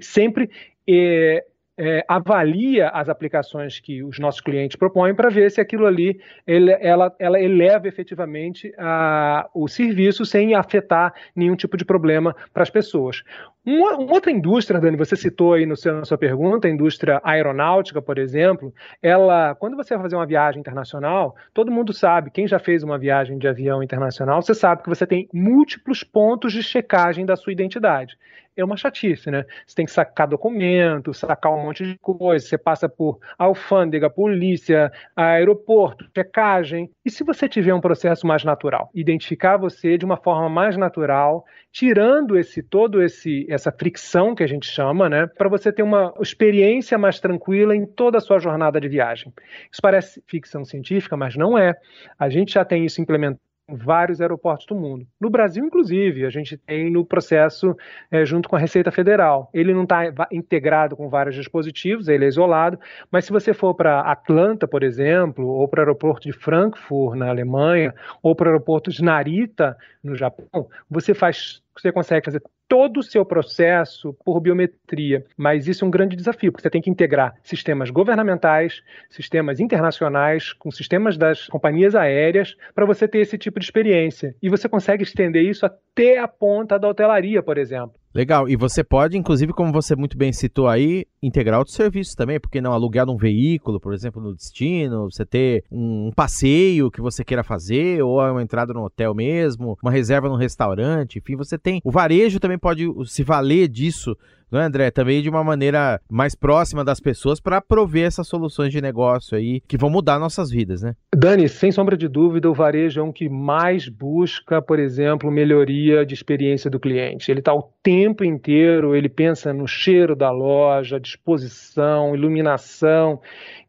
sempre 0.00 0.48
é, 0.88 1.44
é, 1.78 2.04
avalia 2.08 2.88
as 2.88 3.08
aplicações 3.08 3.78
que 3.78 4.02
os 4.02 4.18
nossos 4.18 4.40
clientes 4.40 4.76
propõem 4.76 5.14
para 5.14 5.28
ver 5.28 5.50
se 5.50 5.60
aquilo 5.60 5.86
ali 5.86 6.20
ele, 6.46 6.72
ela, 6.80 7.14
ela 7.18 7.40
eleva 7.40 7.86
efetivamente 7.86 8.72
a, 8.78 9.48
o 9.54 9.68
serviço 9.68 10.24
sem 10.24 10.54
afetar 10.54 11.12
nenhum 11.34 11.56
tipo 11.56 11.76
de 11.76 11.84
problema 11.84 12.34
para 12.52 12.62
as 12.62 12.70
pessoas. 12.70 13.22
Uma, 13.66 13.96
uma, 13.96 14.12
outra 14.12 14.30
indústria, 14.30 14.80
Dani, 14.80 14.96
você 14.96 15.16
citou 15.16 15.54
aí 15.54 15.66
no 15.66 15.76
seu, 15.76 15.92
na 15.96 16.04
sua 16.04 16.16
pergunta, 16.16 16.68
a 16.68 16.70
indústria 16.70 17.20
aeronáutica, 17.24 18.00
por 18.00 18.16
exemplo, 18.16 18.72
ela, 19.02 19.56
quando 19.56 19.76
você 19.76 19.94
vai 19.94 20.04
fazer 20.04 20.14
uma 20.14 20.24
viagem 20.24 20.60
internacional, 20.60 21.34
todo 21.52 21.72
mundo 21.72 21.92
sabe, 21.92 22.30
quem 22.30 22.46
já 22.46 22.60
fez 22.60 22.84
uma 22.84 22.96
viagem 22.96 23.38
de 23.38 23.48
avião 23.48 23.82
internacional, 23.82 24.40
você 24.40 24.54
sabe 24.54 24.84
que 24.84 24.88
você 24.88 25.04
tem 25.04 25.28
múltiplos 25.34 26.04
pontos 26.04 26.52
de 26.52 26.62
checagem 26.62 27.26
da 27.26 27.34
sua 27.34 27.52
identidade 27.52 28.16
é 28.56 28.64
uma 28.64 28.76
chatice, 28.76 29.30
né? 29.30 29.44
Você 29.66 29.76
tem 29.76 29.84
que 29.84 29.92
sacar 29.92 30.26
documento, 30.26 31.12
sacar 31.12 31.52
um 31.52 31.62
monte 31.62 31.84
de 31.84 31.98
coisa, 31.98 32.46
você 32.46 32.56
passa 32.56 32.88
por 32.88 33.18
alfândega, 33.38 34.08
polícia, 34.08 34.90
aeroporto, 35.14 36.08
checagem. 36.16 36.90
E 37.04 37.10
se 37.10 37.22
você 37.22 37.48
tiver 37.48 37.74
um 37.74 37.80
processo 37.80 38.26
mais 38.26 38.44
natural, 38.44 38.90
identificar 38.94 39.58
você 39.58 39.98
de 39.98 40.04
uma 40.04 40.16
forma 40.16 40.48
mais 40.48 40.76
natural, 40.76 41.44
tirando 41.76 42.38
esse 42.38 42.62
todo 42.62 43.02
esse 43.02 43.46
essa 43.50 43.70
fricção 43.70 44.34
que 44.34 44.42
a 44.42 44.46
gente 44.46 44.66
chama, 44.66 45.10
né, 45.10 45.26
para 45.26 45.46
você 45.46 45.70
ter 45.70 45.82
uma 45.82 46.14
experiência 46.18 46.96
mais 46.96 47.20
tranquila 47.20 47.76
em 47.76 47.84
toda 47.84 48.16
a 48.16 48.20
sua 48.20 48.38
jornada 48.38 48.80
de 48.80 48.88
viagem. 48.88 49.30
Isso 49.70 49.82
parece 49.82 50.22
ficção 50.26 50.64
científica, 50.64 51.18
mas 51.18 51.36
não 51.36 51.58
é. 51.58 51.74
A 52.18 52.30
gente 52.30 52.54
já 52.54 52.64
tem 52.64 52.86
isso 52.86 53.02
implementado 53.02 53.42
vários 53.68 54.22
aeroportos 54.22 54.64
do 54.64 54.74
mundo. 54.74 55.06
No 55.20 55.28
Brasil, 55.28 55.62
inclusive, 55.64 56.24
a 56.24 56.30
gente 56.30 56.56
tem 56.56 56.90
no 56.90 57.04
processo 57.04 57.76
é, 58.10 58.24
junto 58.24 58.48
com 58.48 58.56
a 58.56 58.58
Receita 58.58 58.90
Federal. 58.92 59.50
Ele 59.52 59.74
não 59.74 59.82
está 59.82 60.04
integrado 60.32 60.96
com 60.96 61.10
vários 61.10 61.34
dispositivos, 61.34 62.08
ele 62.08 62.24
é 62.24 62.28
isolado, 62.28 62.78
mas 63.10 63.24
se 63.24 63.32
você 63.32 63.52
for 63.52 63.74
para 63.74 64.00
Atlanta, 64.00 64.68
por 64.68 64.82
exemplo, 64.82 65.46
ou 65.46 65.68
para 65.68 65.80
o 65.80 65.82
aeroporto 65.82 66.22
de 66.22 66.32
Frankfurt, 66.32 67.18
na 67.18 67.28
Alemanha, 67.28 67.92
ou 68.22 68.34
para 68.34 68.46
o 68.46 68.52
aeroporto 68.52 68.90
de 68.90 69.02
Narita, 69.02 69.76
no 70.02 70.14
Japão, 70.14 70.68
você 70.88 71.12
faz 71.12 71.60
você 71.80 71.92
consegue 71.92 72.24
fazer 72.24 72.42
todo 72.68 72.98
o 72.98 73.02
seu 73.02 73.24
processo 73.24 74.14
por 74.24 74.40
biometria, 74.40 75.24
mas 75.36 75.68
isso 75.68 75.84
é 75.84 75.88
um 75.88 75.90
grande 75.90 76.16
desafio, 76.16 76.50
porque 76.50 76.62
você 76.62 76.70
tem 76.70 76.82
que 76.82 76.90
integrar 76.90 77.34
sistemas 77.42 77.90
governamentais, 77.90 78.82
sistemas 79.08 79.60
internacionais, 79.60 80.52
com 80.52 80.70
sistemas 80.70 81.16
das 81.16 81.46
companhias 81.46 81.94
aéreas, 81.94 82.56
para 82.74 82.86
você 82.86 83.06
ter 83.06 83.18
esse 83.18 83.38
tipo 83.38 83.60
de 83.60 83.66
experiência. 83.66 84.34
E 84.42 84.48
você 84.48 84.68
consegue 84.68 85.02
estender 85.02 85.42
isso 85.42 85.64
até 85.64 86.18
a 86.18 86.28
ponta 86.28 86.78
da 86.78 86.88
hotelaria, 86.88 87.42
por 87.42 87.58
exemplo. 87.58 87.94
Legal, 88.16 88.48
e 88.48 88.56
você 88.56 88.82
pode, 88.82 89.18
inclusive, 89.18 89.52
como 89.52 89.70
você 89.70 89.94
muito 89.94 90.16
bem 90.16 90.32
citou 90.32 90.68
aí, 90.68 91.04
integrar 91.22 91.58
outros 91.58 91.76
serviços 91.76 92.14
também, 92.14 92.40
porque 92.40 92.62
não 92.62 92.72
alugar 92.72 93.06
um 93.10 93.16
veículo, 93.18 93.78
por 93.78 93.92
exemplo, 93.92 94.22
no 94.22 94.34
destino, 94.34 95.10
você 95.10 95.26
ter 95.26 95.64
um 95.70 96.10
passeio 96.16 96.90
que 96.90 97.02
você 97.02 97.22
queira 97.22 97.44
fazer, 97.44 98.02
ou 98.02 98.18
uma 98.18 98.42
entrada 98.42 98.72
no 98.72 98.84
hotel 98.84 99.14
mesmo, 99.14 99.76
uma 99.82 99.92
reserva 99.92 100.30
no 100.30 100.34
restaurante, 100.34 101.18
enfim, 101.18 101.36
você 101.36 101.58
tem. 101.58 101.82
O 101.84 101.90
varejo 101.90 102.40
também 102.40 102.58
pode 102.58 102.86
se 103.04 103.22
valer 103.22 103.68
disso 103.68 104.16
não 104.50 104.60
é, 104.60 104.64
André? 104.64 104.90
Também 104.90 105.20
de 105.20 105.28
uma 105.28 105.42
maneira 105.42 106.00
mais 106.10 106.34
próxima 106.34 106.84
das 106.84 107.00
pessoas 107.00 107.40
para 107.40 107.60
prover 107.60 108.06
essas 108.06 108.28
soluções 108.28 108.70
de 108.72 108.80
negócio 108.80 109.36
aí 109.36 109.60
que 109.66 109.76
vão 109.76 109.90
mudar 109.90 110.18
nossas 110.18 110.50
vidas, 110.50 110.82
né? 110.82 110.94
Dani, 111.14 111.48
sem 111.48 111.72
sombra 111.72 111.96
de 111.96 112.08
dúvida, 112.08 112.48
o 112.48 112.54
varejo 112.54 113.00
é 113.00 113.02
um 113.02 113.12
que 113.12 113.28
mais 113.28 113.88
busca, 113.88 114.62
por 114.62 114.78
exemplo, 114.78 115.30
melhoria 115.30 116.06
de 116.06 116.14
experiência 116.14 116.70
do 116.70 116.78
cliente. 116.78 117.30
Ele 117.30 117.40
está 117.40 117.52
o 117.54 117.70
tempo 117.82 118.24
inteiro, 118.24 118.94
ele 118.94 119.08
pensa 119.08 119.52
no 119.52 119.66
cheiro 119.66 120.14
da 120.14 120.30
loja, 120.30 121.00
disposição, 121.00 122.14
iluminação. 122.14 123.20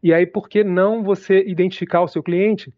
E 0.02 0.12
aí, 0.12 0.26
por 0.26 0.48
que 0.48 0.62
não 0.62 1.02
você 1.02 1.42
identificar 1.46 2.02
o 2.02 2.08
seu 2.08 2.22
cliente 2.22 2.72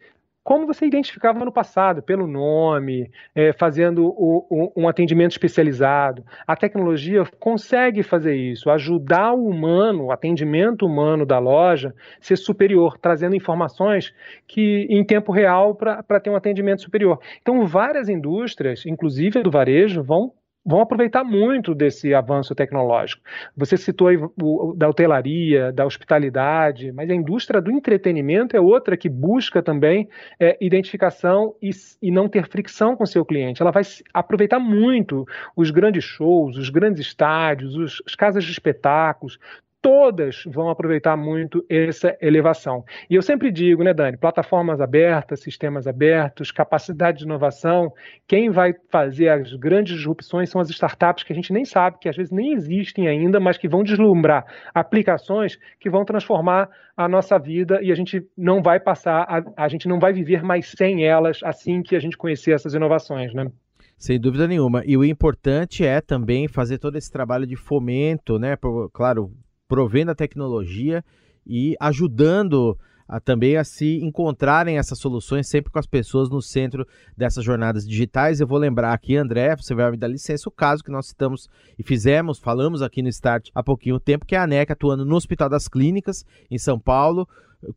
como 0.50 0.66
você 0.66 0.84
identificava 0.84 1.44
no 1.44 1.52
passado, 1.52 2.02
pelo 2.02 2.26
nome, 2.26 3.08
é, 3.36 3.52
fazendo 3.52 4.06
o, 4.06 4.44
o, 4.50 4.72
um 4.82 4.88
atendimento 4.88 5.30
especializado. 5.30 6.24
A 6.44 6.56
tecnologia 6.56 7.24
consegue 7.38 8.02
fazer 8.02 8.34
isso, 8.34 8.68
ajudar 8.68 9.32
o 9.32 9.46
humano, 9.46 10.06
o 10.06 10.10
atendimento 10.10 10.84
humano 10.84 11.24
da 11.24 11.38
loja, 11.38 11.94
ser 12.20 12.34
superior, 12.34 12.98
trazendo 12.98 13.36
informações 13.36 14.12
que 14.48 14.88
em 14.90 15.04
tempo 15.04 15.30
real 15.30 15.72
para 15.72 16.18
ter 16.18 16.30
um 16.30 16.36
atendimento 16.36 16.82
superior. 16.82 17.20
Então, 17.40 17.64
várias 17.64 18.08
indústrias, 18.08 18.84
inclusive 18.84 19.44
do 19.44 19.52
varejo, 19.52 20.02
vão 20.02 20.32
vão 20.70 20.80
aproveitar 20.80 21.24
muito 21.24 21.74
desse 21.74 22.14
avanço 22.14 22.54
tecnológico. 22.54 23.22
Você 23.56 23.76
citou 23.76 24.08
aí 24.08 24.16
o, 24.16 24.72
da 24.76 24.88
hotelaria, 24.88 25.72
da 25.72 25.84
hospitalidade, 25.84 26.92
mas 26.92 27.10
a 27.10 27.14
indústria 27.14 27.60
do 27.60 27.70
entretenimento 27.72 28.56
é 28.56 28.60
outra 28.60 28.96
que 28.96 29.08
busca 29.08 29.62
também 29.62 30.08
é, 30.38 30.56
identificação 30.60 31.54
e, 31.60 31.70
e, 32.00 32.10
não 32.10 32.28
ter 32.28 32.48
fricção 32.48 32.96
com 32.96 33.04
seu 33.04 33.24
cliente. 33.24 33.60
Ela 33.60 33.72
vai 33.72 33.82
aproveitar 34.14 34.60
muito 34.60 35.26
os 35.56 35.70
grandes 35.70 36.04
shows, 36.04 36.56
os 36.56 36.70
grandes 36.70 37.00
estádios, 37.00 37.74
os, 37.74 38.02
as 38.06 38.14
casas 38.14 38.44
de 38.44 38.52
espetáculos, 38.52 39.38
todas 39.82 40.44
vão 40.46 40.68
aproveitar 40.68 41.16
muito 41.16 41.64
essa 41.68 42.16
elevação. 42.20 42.84
E 43.08 43.14
eu 43.14 43.22
sempre 43.22 43.50
digo, 43.50 43.82
né, 43.82 43.94
Dani, 43.94 44.16
plataformas 44.16 44.80
abertas, 44.80 45.40
sistemas 45.40 45.86
abertos, 45.86 46.52
capacidade 46.52 47.18
de 47.18 47.24
inovação, 47.24 47.92
quem 48.26 48.50
vai 48.50 48.74
fazer 48.90 49.28
as 49.28 49.54
grandes 49.54 49.96
disrupções 49.96 50.50
são 50.50 50.60
as 50.60 50.68
startups 50.70 51.24
que 51.24 51.32
a 51.32 51.36
gente 51.36 51.52
nem 51.52 51.64
sabe, 51.64 51.98
que 51.98 52.08
às 52.08 52.16
vezes 52.16 52.30
nem 52.30 52.52
existem 52.52 53.08
ainda, 53.08 53.40
mas 53.40 53.56
que 53.56 53.68
vão 53.68 53.82
deslumbrar 53.82 54.44
aplicações 54.74 55.58
que 55.78 55.88
vão 55.88 56.04
transformar 56.04 56.68
a 56.96 57.08
nossa 57.08 57.38
vida 57.38 57.80
e 57.82 57.90
a 57.90 57.94
gente 57.94 58.22
não 58.36 58.62
vai 58.62 58.78
passar, 58.78 59.22
a, 59.22 59.64
a 59.64 59.68
gente 59.68 59.88
não 59.88 59.98
vai 59.98 60.12
viver 60.12 60.42
mais 60.42 60.70
sem 60.70 61.04
elas 61.04 61.40
assim 61.42 61.82
que 61.82 61.96
a 61.96 62.00
gente 62.00 62.16
conhecer 62.16 62.52
essas 62.52 62.74
inovações, 62.74 63.32
né? 63.32 63.50
Sem 63.96 64.18
dúvida 64.18 64.48
nenhuma. 64.48 64.82
E 64.86 64.96
o 64.96 65.04
importante 65.04 65.84
é 65.84 66.00
também 66.00 66.48
fazer 66.48 66.78
todo 66.78 66.96
esse 66.96 67.12
trabalho 67.12 67.46
de 67.46 67.54
fomento, 67.54 68.38
né? 68.38 68.56
Claro, 68.94 69.30
provendo 69.70 70.10
a 70.10 70.16
tecnologia 70.16 71.04
e 71.46 71.76
ajudando 71.78 72.76
a, 73.06 73.20
também 73.20 73.56
a 73.56 73.62
se 73.62 74.00
encontrarem 74.02 74.78
essas 74.78 74.98
soluções 74.98 75.46
sempre 75.46 75.70
com 75.70 75.78
as 75.78 75.86
pessoas 75.86 76.28
no 76.28 76.42
centro 76.42 76.84
dessas 77.16 77.44
jornadas 77.44 77.86
digitais. 77.86 78.40
Eu 78.40 78.48
vou 78.48 78.58
lembrar 78.58 78.92
aqui, 78.92 79.16
André, 79.16 79.54
você 79.54 79.72
vai 79.72 79.88
me 79.92 79.96
dar 79.96 80.08
licença, 80.08 80.48
o 80.48 80.52
caso 80.52 80.82
que 80.82 80.90
nós 80.90 81.06
citamos 81.06 81.48
e 81.78 81.84
fizemos, 81.84 82.40
falamos 82.40 82.82
aqui 82.82 83.00
no 83.00 83.08
Start 83.08 83.50
há 83.54 83.62
pouquinho 83.62 84.00
tempo, 84.00 84.26
que 84.26 84.34
é 84.34 84.38
a 84.38 84.42
ANEC 84.42 84.72
atuando 84.72 85.04
no 85.04 85.14
Hospital 85.14 85.48
das 85.48 85.68
Clínicas, 85.68 86.26
em 86.50 86.58
São 86.58 86.76
Paulo, 86.76 87.28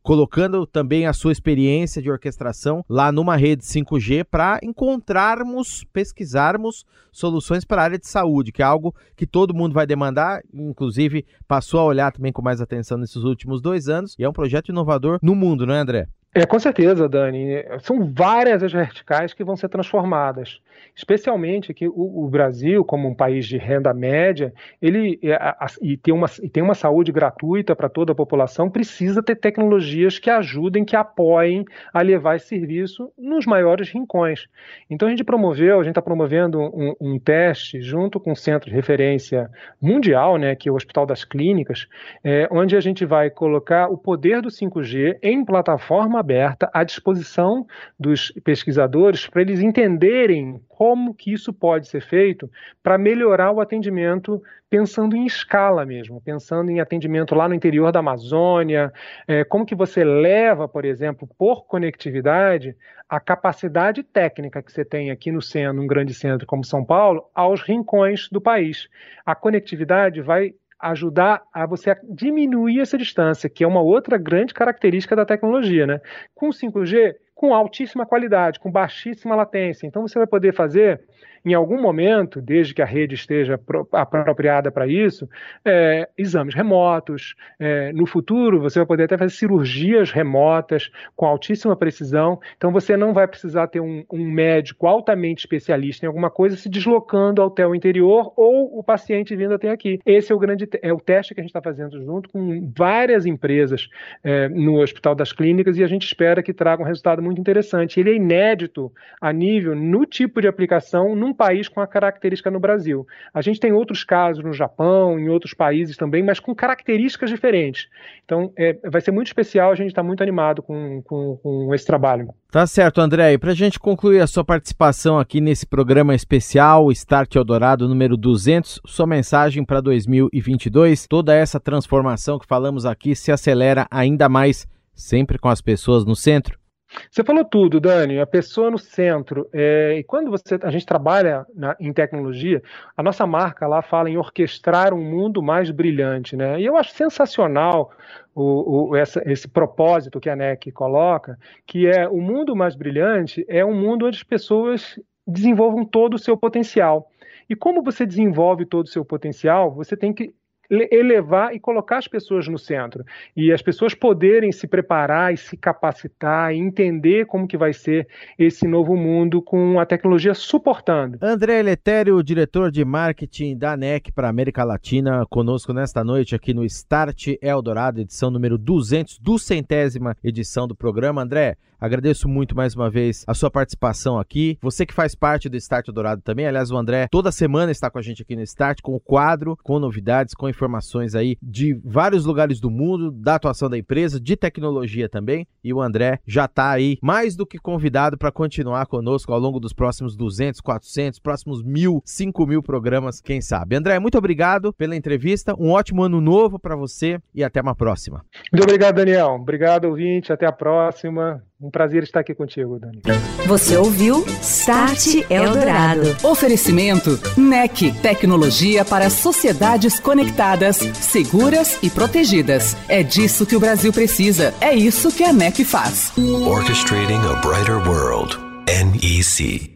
colocando 0.02 0.66
também 0.66 1.06
a 1.06 1.12
sua 1.12 1.32
experiência 1.32 2.00
de 2.00 2.10
orquestração 2.10 2.84
lá 2.88 3.12
numa 3.12 3.36
rede 3.36 3.64
5G 3.64 4.24
para 4.24 4.58
encontrarmos, 4.62 5.84
pesquisarmos 5.92 6.84
soluções 7.12 7.64
para 7.64 7.82
a 7.82 7.84
área 7.84 7.98
de 7.98 8.08
saúde, 8.08 8.52
que 8.52 8.62
é 8.62 8.64
algo 8.64 8.94
que 9.16 9.26
todo 9.26 9.54
mundo 9.54 9.72
vai 9.72 9.86
demandar, 9.86 10.42
inclusive 10.52 11.24
passou 11.46 11.80
a 11.80 11.84
olhar 11.84 12.12
também 12.12 12.32
com 12.32 12.42
mais 12.42 12.60
atenção 12.60 12.98
nesses 12.98 13.22
últimos 13.22 13.60
dois 13.60 13.88
anos, 13.88 14.16
e 14.18 14.24
é 14.24 14.28
um 14.28 14.32
projeto 14.32 14.70
inovador 14.70 15.18
no 15.22 15.34
mundo, 15.34 15.66
não 15.66 15.74
é, 15.74 15.78
André? 15.78 16.08
É, 16.36 16.44
com 16.44 16.58
certeza, 16.58 17.08
Dani. 17.08 17.64
São 17.78 18.12
várias 18.12 18.60
as 18.60 18.72
verticais 18.72 19.32
que 19.32 19.44
vão 19.44 19.54
ser 19.54 19.68
transformadas. 19.68 20.60
Especialmente 20.96 21.72
que 21.72 21.86
o, 21.86 22.24
o 22.24 22.28
Brasil, 22.28 22.84
como 22.84 23.08
um 23.08 23.14
país 23.14 23.46
de 23.46 23.56
renda 23.56 23.94
média, 23.94 24.52
ele 24.82 25.18
é, 25.22 25.34
a, 25.34 25.66
e, 25.80 25.96
tem 25.96 26.12
uma, 26.12 26.26
e 26.42 26.48
tem 26.48 26.62
uma 26.62 26.74
saúde 26.74 27.12
gratuita 27.12 27.76
para 27.76 27.88
toda 27.88 28.12
a 28.12 28.14
população, 28.14 28.68
precisa 28.68 29.22
ter 29.22 29.36
tecnologias 29.36 30.18
que 30.18 30.28
ajudem, 30.28 30.84
que 30.84 30.96
apoiem 30.96 31.64
a 31.92 32.02
levar 32.02 32.34
esse 32.34 32.48
serviço 32.48 33.12
nos 33.16 33.46
maiores 33.46 33.88
rincões. 33.90 34.48
Então 34.90 35.06
a 35.06 35.10
gente 35.12 35.22
promoveu, 35.22 35.78
a 35.78 35.82
gente 35.82 35.92
está 35.92 36.02
promovendo 36.02 36.60
um, 36.60 36.94
um, 37.00 37.18
teste 37.18 37.80
junto 37.80 38.18
com 38.18 38.32
o 38.32 38.36
centro 38.36 38.68
de 38.68 38.74
referência 38.74 39.48
mundial, 39.80 40.36
né, 40.36 40.56
que 40.56 40.68
é 40.68 40.72
o 40.72 40.74
Hospital 40.76 41.06
das 41.06 41.24
Clínicas, 41.24 41.86
é, 42.24 42.48
onde 42.50 42.76
a 42.76 42.80
gente 42.80 43.04
vai 43.04 43.30
colocar 43.30 43.88
o 43.88 43.96
poder 43.96 44.42
do 44.42 44.48
5G 44.48 45.18
em 45.22 45.44
plataforma 45.44 46.23
aberta 46.24 46.70
à 46.72 46.82
disposição 46.82 47.66
dos 48.00 48.32
pesquisadores 48.42 49.26
para 49.28 49.42
eles 49.42 49.60
entenderem 49.60 50.60
como 50.68 51.14
que 51.14 51.32
isso 51.32 51.52
pode 51.52 51.86
ser 51.86 52.00
feito 52.00 52.50
para 52.82 52.98
melhorar 52.98 53.52
o 53.52 53.60
atendimento 53.60 54.42
pensando 54.68 55.14
em 55.14 55.24
escala 55.24 55.86
mesmo, 55.86 56.20
pensando 56.20 56.68
em 56.68 56.80
atendimento 56.80 57.32
lá 57.32 57.48
no 57.48 57.54
interior 57.54 57.92
da 57.92 58.00
Amazônia, 58.00 58.92
é, 59.28 59.44
como 59.44 59.64
que 59.64 59.74
você 59.74 60.02
leva, 60.02 60.66
por 60.66 60.84
exemplo, 60.84 61.28
por 61.38 61.64
conectividade, 61.66 62.76
a 63.08 63.20
capacidade 63.20 64.02
técnica 64.02 64.60
que 64.60 64.72
você 64.72 64.84
tem 64.84 65.12
aqui 65.12 65.30
no 65.30 65.40
centro, 65.40 65.74
num 65.74 65.86
grande 65.86 66.12
centro 66.12 66.44
como 66.44 66.64
São 66.64 66.84
Paulo, 66.84 67.30
aos 67.32 67.62
rincões 67.62 68.28
do 68.28 68.40
país. 68.40 68.88
A 69.24 69.34
conectividade 69.36 70.20
vai 70.20 70.54
ajudar 70.90 71.42
a 71.52 71.66
você 71.66 71.96
diminuir 72.08 72.80
essa 72.80 72.98
distância, 72.98 73.48
que 73.48 73.64
é 73.64 73.66
uma 73.66 73.80
outra 73.80 74.18
grande 74.18 74.52
característica 74.52 75.16
da 75.16 75.24
tecnologia, 75.24 75.86
né? 75.86 76.00
Com 76.34 76.50
5G, 76.50 77.14
com 77.34 77.54
altíssima 77.54 78.06
qualidade, 78.06 78.60
com 78.60 78.70
baixíssima 78.70 79.34
latência. 79.34 79.86
Então 79.86 80.02
você 80.02 80.18
vai 80.18 80.26
poder 80.26 80.54
fazer 80.54 81.00
em 81.44 81.52
algum 81.52 81.80
momento, 81.80 82.40
desde 82.40 82.72
que 82.72 82.80
a 82.80 82.86
rede 82.86 83.14
esteja 83.14 83.60
apropriada 83.92 84.70
para 84.70 84.86
isso, 84.86 85.28
é, 85.64 86.08
exames 86.16 86.54
remotos. 86.54 87.34
É, 87.58 87.92
no 87.92 88.06
futuro, 88.06 88.60
você 88.60 88.78
vai 88.78 88.86
poder 88.86 89.04
até 89.04 89.18
fazer 89.18 89.34
cirurgias 89.34 90.10
remotas 90.10 90.90
com 91.14 91.26
altíssima 91.26 91.76
precisão. 91.76 92.40
Então, 92.56 92.72
você 92.72 92.96
não 92.96 93.12
vai 93.12 93.28
precisar 93.28 93.66
ter 93.66 93.80
um, 93.80 94.04
um 94.10 94.24
médico 94.24 94.86
altamente 94.86 95.40
especialista 95.40 96.06
em 96.06 96.08
alguma 96.08 96.30
coisa 96.30 96.56
se 96.56 96.68
deslocando 96.68 97.42
até 97.42 97.66
o 97.66 97.74
interior 97.74 98.32
ou 98.36 98.78
o 98.78 98.82
paciente 98.82 99.36
vindo 99.36 99.54
até 99.54 99.70
aqui. 99.70 100.00
Esse 100.06 100.32
é 100.32 100.34
o 100.34 100.38
grande 100.38 100.66
é 100.80 100.92
o 100.92 101.00
teste 101.00 101.34
que 101.34 101.40
a 101.40 101.42
gente 101.42 101.50
está 101.50 101.60
fazendo 101.60 102.02
junto 102.02 102.28
com 102.30 102.72
várias 102.76 103.26
empresas 103.26 103.88
é, 104.22 104.48
no 104.48 104.80
Hospital 104.80 105.14
das 105.14 105.32
Clínicas 105.32 105.76
e 105.76 105.84
a 105.84 105.86
gente 105.86 106.06
espera 106.06 106.42
que 106.42 106.54
traga 106.54 106.82
um 106.82 106.86
resultado 106.86 107.20
muito 107.20 107.40
interessante. 107.40 108.00
Ele 108.00 108.10
é 108.10 108.14
inédito 108.14 108.90
a 109.20 109.32
nível 109.32 109.74
no 109.74 110.06
tipo 110.06 110.40
de 110.40 110.48
aplicação 110.48 111.14
num 111.14 111.33
país 111.34 111.68
com 111.68 111.80
a 111.80 111.86
característica 111.86 112.50
no 112.50 112.60
Brasil. 112.60 113.06
A 113.32 113.42
gente 113.42 113.60
tem 113.60 113.72
outros 113.72 114.04
casos 114.04 114.42
no 114.42 114.52
Japão, 114.52 115.18
em 115.18 115.28
outros 115.28 115.52
países 115.52 115.96
também, 115.96 116.22
mas 116.22 116.40
com 116.40 116.54
características 116.54 117.30
diferentes. 117.30 117.88
Então, 118.24 118.52
é, 118.56 118.74
vai 118.88 119.00
ser 119.00 119.10
muito 119.10 119.26
especial, 119.26 119.70
a 119.70 119.74
gente 119.74 119.88
está 119.88 120.02
muito 120.02 120.22
animado 120.22 120.62
com, 120.62 121.02
com, 121.02 121.36
com, 121.42 121.74
esse 121.74 121.84
trabalho. 121.84 122.28
Tá 122.50 122.66
certo, 122.66 123.00
André. 123.00 123.32
E 123.34 123.38
para 123.38 123.50
a 123.50 123.54
gente 123.54 123.78
concluir 123.78 124.20
a 124.20 124.26
sua 124.26 124.44
participação 124.44 125.18
aqui 125.18 125.40
nesse 125.40 125.66
programa 125.66 126.14
especial, 126.14 126.90
Start 126.92 127.34
Eldorado 127.34 127.88
número 127.88 128.16
200, 128.16 128.80
sua 128.86 129.06
mensagem 129.06 129.64
para 129.64 129.80
2022, 129.80 131.06
toda 131.06 131.34
essa 131.34 131.60
transformação 131.60 132.38
que 132.38 132.46
falamos 132.46 132.86
aqui 132.86 133.14
se 133.14 133.32
acelera 133.32 133.86
ainda 133.90 134.28
mais, 134.28 134.66
sempre 134.94 135.38
com 135.38 135.48
as 135.48 135.60
pessoas 135.60 136.04
no 136.04 136.14
centro? 136.14 136.63
Você 137.10 137.22
falou 137.24 137.44
tudo, 137.44 137.80
Dani, 137.80 138.20
a 138.20 138.26
pessoa 138.26 138.70
no 138.70 138.78
centro. 138.78 139.48
É, 139.52 139.96
e 139.98 140.04
quando 140.04 140.30
você, 140.30 140.58
a 140.62 140.70
gente 140.70 140.86
trabalha 140.86 141.46
na, 141.54 141.76
em 141.78 141.92
tecnologia, 141.92 142.62
a 142.96 143.02
nossa 143.02 143.26
marca 143.26 143.66
lá 143.66 143.82
fala 143.82 144.10
em 144.10 144.16
orquestrar 144.16 144.92
um 144.94 145.02
mundo 145.02 145.42
mais 145.42 145.70
brilhante. 145.70 146.36
Né? 146.36 146.60
E 146.60 146.64
eu 146.64 146.76
acho 146.76 146.92
sensacional 146.92 147.90
o, 148.34 148.90
o, 148.90 148.96
essa, 148.96 149.22
esse 149.30 149.48
propósito 149.48 150.20
que 150.20 150.28
a 150.28 150.36
NEC 150.36 150.72
coloca, 150.72 151.38
que 151.66 151.86
é 151.86 152.08
o 152.08 152.20
mundo 152.20 152.56
mais 152.56 152.74
brilhante 152.74 153.44
é 153.48 153.64
um 153.64 153.74
mundo 153.74 154.06
onde 154.06 154.16
as 154.16 154.22
pessoas 154.22 154.98
desenvolvam 155.26 155.84
todo 155.84 156.14
o 156.14 156.18
seu 156.18 156.36
potencial. 156.36 157.10
E 157.48 157.54
como 157.54 157.82
você 157.82 158.06
desenvolve 158.06 158.64
todo 158.64 158.86
o 158.86 158.90
seu 158.90 159.04
potencial, 159.04 159.70
você 159.70 159.96
tem 159.96 160.12
que 160.12 160.34
elevar 160.70 161.54
e 161.54 161.60
colocar 161.60 161.98
as 161.98 162.08
pessoas 162.08 162.48
no 162.48 162.58
centro 162.58 163.04
e 163.36 163.52
as 163.52 163.62
pessoas 163.62 163.94
poderem 163.94 164.52
se 164.52 164.66
preparar 164.66 165.32
e 165.32 165.36
se 165.36 165.56
capacitar 165.56 166.54
e 166.54 166.58
entender 166.58 167.26
como 167.26 167.46
que 167.46 167.56
vai 167.56 167.72
ser 167.72 168.08
esse 168.38 168.66
novo 168.66 168.96
mundo 168.96 169.42
com 169.42 169.78
a 169.78 169.86
tecnologia 169.86 170.34
suportando. 170.34 171.18
André 171.20 171.62
Letério, 171.62 172.22
diretor 172.22 172.70
de 172.70 172.84
marketing 172.84 173.56
da 173.56 173.76
NEC 173.76 174.12
para 174.12 174.28
América 174.28 174.64
Latina, 174.64 175.24
conosco 175.28 175.72
nesta 175.72 176.02
noite 176.02 176.34
aqui 176.34 176.54
no 176.54 176.64
Start 176.64 177.28
Eldorado, 177.40 178.00
edição 178.00 178.30
número 178.30 178.56
200, 178.58 179.18
do 179.18 179.38
centésima 179.38 180.16
edição 180.22 180.66
do 180.66 180.74
programa. 180.74 181.22
André, 181.22 181.56
Agradeço 181.80 182.28
muito 182.28 182.56
mais 182.56 182.74
uma 182.74 182.90
vez 182.90 183.24
a 183.26 183.34
sua 183.34 183.50
participação 183.50 184.18
aqui. 184.18 184.58
Você 184.62 184.86
que 184.86 184.94
faz 184.94 185.14
parte 185.14 185.48
do 185.48 185.56
Start 185.56 185.88
Dourado 185.88 186.22
também. 186.22 186.46
Aliás, 186.46 186.70
o 186.70 186.76
André 186.76 187.08
toda 187.10 187.30
semana 187.32 187.72
está 187.72 187.90
com 187.90 187.98
a 187.98 188.02
gente 188.02 188.22
aqui 188.22 188.36
no 188.36 188.42
Start, 188.42 188.80
com 188.82 188.94
o 188.94 189.00
quadro, 189.00 189.56
com 189.62 189.78
novidades, 189.78 190.34
com 190.34 190.48
informações 190.48 191.14
aí 191.14 191.36
de 191.42 191.78
vários 191.84 192.24
lugares 192.24 192.60
do 192.60 192.70
mundo, 192.70 193.10
da 193.10 193.34
atuação 193.34 193.68
da 193.68 193.78
empresa, 193.78 194.20
de 194.20 194.36
tecnologia 194.36 195.08
também. 195.08 195.46
E 195.62 195.72
o 195.72 195.80
André 195.80 196.20
já 196.26 196.44
está 196.44 196.70
aí 196.70 196.98
mais 197.02 197.36
do 197.36 197.46
que 197.46 197.58
convidado 197.58 198.16
para 198.16 198.32
continuar 198.32 198.86
conosco 198.86 199.32
ao 199.32 199.38
longo 199.38 199.60
dos 199.60 199.72
próximos 199.72 200.16
200, 200.16 200.60
400, 200.60 201.18
próximos 201.18 201.62
mil, 201.62 202.02
5 202.04 202.46
mil 202.46 202.62
programas, 202.62 203.20
quem 203.20 203.40
sabe. 203.40 203.76
André, 203.76 203.98
muito 203.98 204.18
obrigado 204.18 204.72
pela 204.72 204.96
entrevista. 204.96 205.54
Um 205.58 205.70
ótimo 205.70 206.02
ano 206.02 206.20
novo 206.20 206.58
para 206.58 206.76
você 206.76 207.18
e 207.34 207.42
até 207.42 207.60
uma 207.60 207.74
próxima. 207.74 208.24
Muito 208.52 208.62
obrigado, 208.62 208.96
Daniel. 208.96 209.30
Obrigado, 209.40 209.86
ouvinte. 209.86 210.32
Até 210.32 210.46
a 210.46 210.52
próxima. 210.52 211.42
Um 211.60 211.70
prazer 211.70 212.02
estar 212.02 212.20
aqui 212.20 212.34
contigo, 212.34 212.78
Dani. 212.78 213.00
Você 213.46 213.76
ouviu 213.76 214.24
Start 214.42 215.24
Eldorado. 215.30 216.16
Oferecimento 216.22 217.18
NEC, 217.38 217.92
tecnologia 218.02 218.84
para 218.84 219.08
sociedades 219.08 220.00
conectadas, 220.00 220.76
seguras 220.76 221.78
e 221.82 221.88
protegidas. 221.88 222.76
É 222.88 223.02
disso 223.02 223.46
que 223.46 223.56
o 223.56 223.60
Brasil 223.60 223.92
precisa. 223.92 224.52
É 224.60 224.74
isso 224.74 225.12
que 225.12 225.22
a 225.22 225.32
NEC 225.32 225.64
faz. 225.64 226.12
Orchestrating 226.18 227.20
a 227.30 227.34
brighter 227.40 227.76
world. 227.88 228.36
NEC. 228.66 229.73